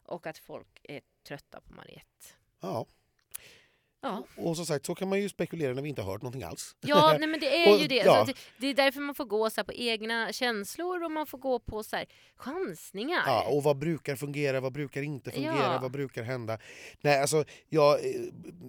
[0.04, 2.28] och att folk är trötta på Mariette.
[2.60, 2.88] ja.
[4.02, 6.44] Ja, Och som sagt, så kan man ju spekulera när vi inte har hört någonting
[6.44, 6.76] alls.
[6.82, 7.96] ja nej, men det är Och- ju det.
[7.96, 8.26] ja.
[8.26, 8.68] Så att det.
[8.68, 11.96] Är därför man får gå så på egna känslor och man får gå på så
[11.96, 12.06] här
[12.38, 13.24] chansningar.
[13.26, 15.80] Ja, och vad brukar fungera, vad brukar inte fungera, Ja.
[15.82, 16.58] vad brukar hända?
[17.02, 18.22] Nej, alltså, jag, eh,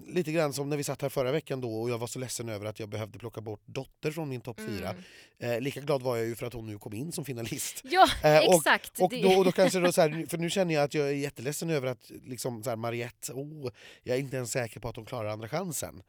[0.08, 2.48] lite grann som när vi satt här förra veckan då och jag var så ledsen
[2.48, 4.90] över att jag behövde plocka bort Dotter från min topp fyra.
[4.90, 5.02] Mm.
[5.38, 7.80] Eh, lika glad var jag ju för att hon nu kom in som finalist.
[7.84, 9.00] Ja, Eh, och- exakt.
[9.00, 11.12] Och då, och då kanske då så här, för nu känner jag att jag är
[11.12, 13.70] jätteledsen över att liksom så här, Mariette, oh,
[14.02, 16.02] jag är inte ens säker på att hon klarar andra chansen.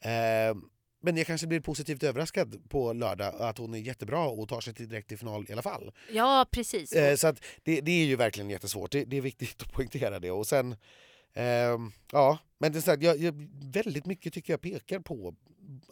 [0.00, 0.54] Eh,
[1.02, 4.74] men jag kanske blir positivt överraskad på lördag att hon är jättebra och tar sig
[4.74, 5.92] till direkt till final i alla fall.
[6.12, 6.92] Ja, precis.
[6.92, 8.92] Eh, så att det, det är ju verkligen jättesvårt.
[8.92, 10.30] Det, det är viktigt att poängtera det.
[10.30, 10.76] Och sen,
[11.34, 15.34] ehm, ja, men det är så här, jag, jag, väldigt mycket tycker jag pekar på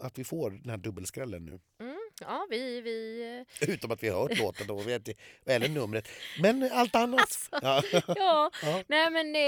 [0.00, 1.60] att vi får den här dubbelskrällen nu.
[1.80, 1.89] Mm,
[2.20, 2.80] ja, vi...
[2.80, 3.26] vi
[3.60, 5.08] eh, Utom att vi har hört låten då, vet
[5.46, 6.08] eller numret.
[6.42, 7.48] Men allt annat.
[7.50, 7.82] Ja.
[8.06, 8.82] ja, Ja.
[8.88, 9.40] nej men eh,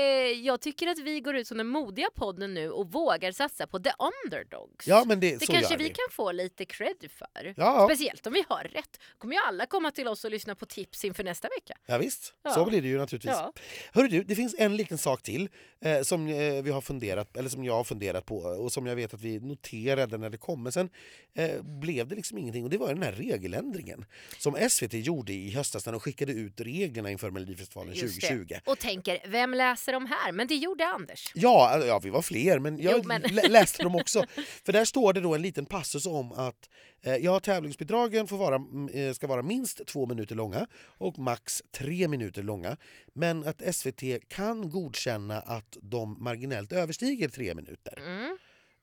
[0.47, 3.79] jag tycker att vi går ut som den modiga podden nu och vågar satsa på
[3.79, 3.91] the
[4.25, 4.87] underdogs.
[4.89, 5.91] ja, men det, det kanske vi vi.
[5.91, 7.55] kan få lite cred för.
[7.57, 9.01] Ja, Speciellt om vi har rätt.
[9.19, 11.79] kommer ju alla komma till oss och lyssna på tips inför nästa vecka.
[11.87, 12.35] ja, visst.
[12.43, 12.51] Ja.
[12.51, 13.33] Så blir det ju naturligtvis.
[13.33, 13.53] Ja.
[13.93, 15.49] Hörru du, det finns en liten sak till
[15.85, 18.97] eh, som eh, vi har funderat, eller som jag har funderat på och som jag
[18.97, 20.63] vet att vi noterade när det kom.
[20.63, 20.91] Men sen
[21.35, 24.05] eh, blev det liksom ingenting och det var den här regeländringen
[24.39, 28.27] som SVT gjorde i höstas när de skickade ut reglerna inför Melodifestivalen Just det.
[28.29, 28.55] 2020.
[28.65, 30.33] Och tänker, vem läser de här?
[30.33, 31.33] Men det gjorde Anders.
[31.35, 34.25] Ja, alltså, ja, vi var fler, men jag Jo, men- lä- läste dem också.
[34.65, 36.69] För där står det då en liten passus om att
[37.03, 41.63] eh, ja, tävlingsbidragen får vara, mm, eh, ska vara minst två minuter långa och max
[41.71, 42.77] tre minuter långa.
[43.15, 48.37] Men att SVT kan godkänna att de marginellt överstiger tre minuter Mm.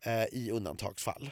[0.03, 1.32] eh, i undantagsfall.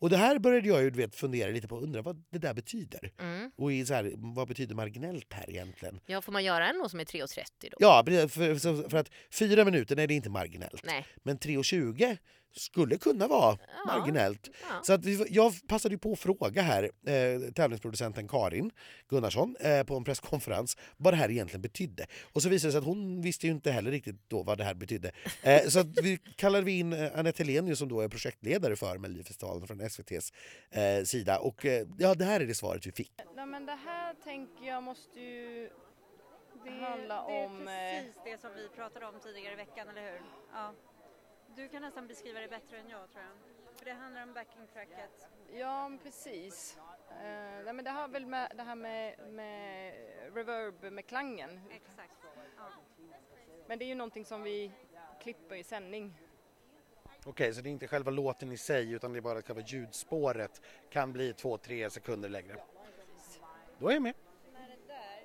[0.00, 3.12] Och det här började jag ju vet, fundera lite på undra vad det där betyder.
[3.18, 3.50] Mm.
[3.56, 6.00] Och så här, vad betyder marginellt här egentligen?
[6.06, 7.76] Ja, får man göra en som är 3.30 då?
[7.80, 8.28] Ja, för,
[8.58, 10.84] för, för att fyra minuter, nej det är inte marginellt.
[10.84, 11.06] Nej.
[11.22, 12.18] Men 3.20
[12.52, 13.96] skulle kunna vara Ja.
[13.98, 14.50] marginellt.
[14.68, 14.80] Ja.
[14.82, 18.70] Så att vi, jag passade ju på att fråga här eh, tävlingsproducenten Karin
[19.08, 22.06] Gunnarsson eh, på en presskonferens vad det här egentligen betydde.
[22.32, 24.64] Och så visade det sig att hon visste ju inte heller riktigt då vad det
[24.64, 25.12] här betydde.
[25.42, 28.98] Eh, så att vi kallade vi in eh, Anette Helenius som då är projektledare för
[28.98, 30.32] Melodifestivalen från SVTs
[30.70, 31.38] eh, sida.
[31.38, 33.12] Och eh, ja, det här är det svaret vi fick.
[33.36, 35.70] Nej men det här tänker jag måste ju
[36.64, 37.68] Det, handla det är om...
[37.68, 37.74] eh,
[38.04, 40.20] precis det som vi pratade om tidigare i veckan, eller hur?
[40.52, 40.72] Ja.
[41.56, 43.32] Du kan nästan beskriva det bättre än jag tror jag.
[43.78, 45.28] För det handlar om backing tracket.
[45.52, 46.78] Ja, precis.
[47.10, 49.94] Eh, nej, men det har väl med det här med, med
[50.34, 51.60] reverb, med klangen.
[51.70, 52.14] Exakt.
[52.56, 52.68] Ja.
[53.66, 54.72] Men det är ju någonting som vi
[55.20, 56.14] klipper i sändning.
[57.24, 59.62] Okej, så det är inte själva låten i sig utan det är bara att själva
[59.62, 62.62] ljudspåret kan bli två, tre sekunder längre.
[63.78, 64.14] Då är jag med.
[64.52, 65.24] När det där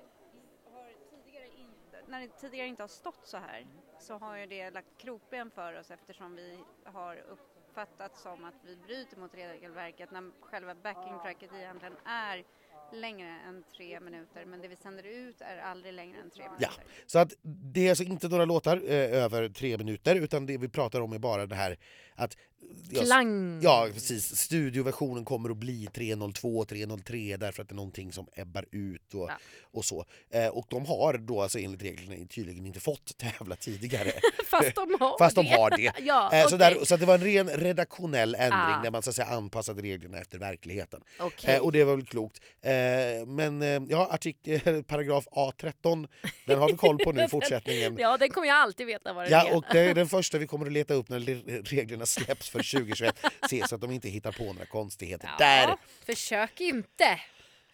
[0.72, 3.66] har tidigare inte, när det tidigare inte har stått så här
[4.06, 8.76] så har ju det lagt krokben för oss eftersom vi har uppfattat som att vi
[8.76, 12.44] bryter mot regelverket när själva backing tracket egentligen är
[12.92, 16.50] längre än tre minuter men det vi sänder ut är aldrig längre än tre Ja,
[16.50, 16.84] minuter.
[17.06, 20.68] så att det är alltså inte några låtar eh, över tre minuter utan det vi
[20.68, 21.76] pratar om är bara det här
[22.14, 22.36] att...
[22.90, 23.60] ja, Klang!
[23.62, 24.36] Ja, precis.
[24.36, 29.30] Studioversionen kommer att bli 302, 303 därför att det är någonting som ebbar ut och,
[29.30, 29.38] Ja.
[29.72, 30.04] och så.
[30.30, 34.12] Eh, och de har då alltså enligt reglerna tydligen inte fått tävla tidigare.
[34.50, 35.50] Fast de har Fast de det.
[35.56, 35.92] har det.
[36.06, 38.82] Ja, Eh, så, där, det var en ren redaktionell ändring Ah.
[38.82, 41.00] där man så att säga, anpassade reglerna efter verkligheten.
[41.20, 41.54] Okej.
[41.54, 42.40] Eh, och det var väl klokt.
[42.62, 42.72] Eh,
[43.26, 46.08] men eh, ja, artikel, paragraf A13,
[46.46, 47.96] den har vi koll på nu i fortsättningen.
[47.98, 49.56] Ja, den kommer jag alltid veta vad det Ja, är.
[49.56, 52.78] och det är den första vi kommer att leta upp när le- reglerna släpps för
[52.78, 53.24] 2021.
[53.50, 55.62] Se så att de inte hittar på några konstigheter där.
[55.62, 57.20] Ja, försök inte.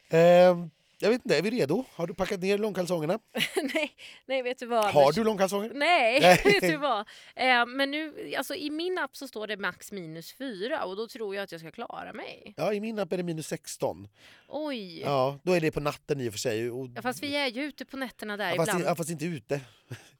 [0.09, 0.57] Eh,
[1.03, 1.85] jag vet inte, är vi redo?
[1.95, 3.19] Har du packat ner långkalsongerna?
[3.75, 3.93] nej,
[4.27, 4.85] nej, vet du vad?
[4.85, 5.17] Har Anders?
[5.17, 5.71] du långkalsonger?
[5.75, 6.99] Nej, vet du vad?
[7.37, 11.09] Eh, men nu, alltså i min app så står det max minus fyra och då
[11.09, 12.55] tror jag att jag ska klara mig.
[12.57, 14.09] Ja, i min app är det minus 16.
[14.49, 15.01] Oj!
[15.01, 15.07] Ja.
[15.07, 16.71] Ja, då är det på natten i och för sig.
[16.71, 18.85] Och, fast vi är ju ute på nätterna där ja, fast, ibland.
[18.85, 19.61] ja, fast inte ute.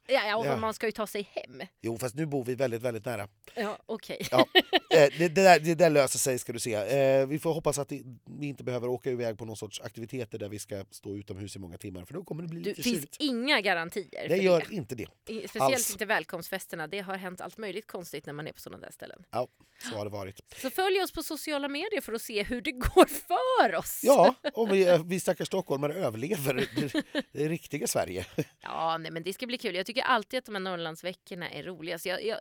[0.07, 0.57] Ja, ja, och Ja.
[0.57, 1.61] man ska ju ta sig hem.
[1.81, 3.27] Jo, fast nu bor vi väldigt, väldigt nära.
[3.55, 4.27] Ja, okej.
[4.31, 4.39] Ja,
[4.89, 6.73] eh, det, det, där, det där löser sig ska du se.
[6.73, 8.05] Eh, vi får hoppas att vi
[8.47, 11.77] inte behöver åka iväg på någon sorts aktiviteter där vi ska stå utomhus i många
[11.77, 13.17] timmar för då kommer det bli Du, lite finns kyligt.
[13.19, 14.75] inga garantier Det gör det.
[14.75, 15.07] inte det.
[15.25, 15.91] Speciellt alls.
[15.91, 16.87] inte välkomstfesterna.
[16.87, 19.23] Det har hänt allt möjligt konstigt när man är på sådana där ställen.
[19.31, 19.47] Ja,
[19.91, 20.39] så har det varit.
[20.61, 24.01] Så följ oss på sociala medier för att se hur det går för oss.
[24.03, 28.25] Ja, om vi, eh, vi stackars stockholmare överlever det, det riktiga Sverige.
[28.61, 29.75] Ja, nej, men det ska bli kul.
[29.75, 31.99] Jag tycker alltid att de här Norrlandsveckorna är roliga.
[31.99, 32.37] Så jag, jag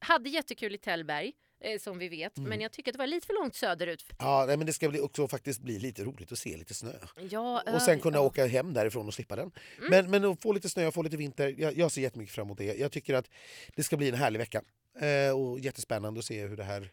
[0.00, 1.32] hade jättekul i Tällberg,
[1.64, 2.38] eh, som vi vet.
[2.38, 2.50] Mm.
[2.50, 4.04] Men jag tycker att det var lite för långt söderut.
[4.18, 6.92] Ja, nej, men det ska bli också faktiskt bli lite roligt att se lite snö.
[7.30, 8.20] Ja, Och sen kunna ja.
[8.20, 9.50] åka hem därifrån och slippa den.
[9.78, 9.90] Mm.
[9.90, 12.46] Men, men att få lite snö och få lite vinter, jag, jag ser jättemycket fram
[12.46, 12.64] emot det.
[12.64, 13.30] Jag tycker att
[13.76, 14.62] det ska bli en härlig vecka.
[15.00, 16.90] Eh, och jättespännande att se hur det här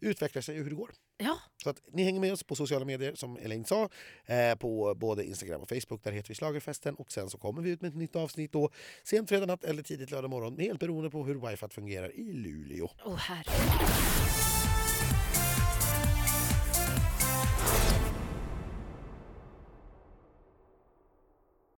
[0.00, 0.90] utvecklar sig och hur det går.
[1.16, 3.88] Ja, Så att ni hänger med oss på sociala medier som Elaine sa.
[4.26, 6.04] Eh, på både Instagram och Facebook.
[6.04, 6.94] Där heter vi Schlagerfesten.
[6.94, 8.70] Och sen så kommer vi ut med ett nytt avsnitt då
[9.04, 10.58] sent fredag natt eller tidigt lördag morgon.
[10.58, 12.90] Helt beroende på hur wifi fungerar i Luleå.
[13.04, 14.43] åh herregud.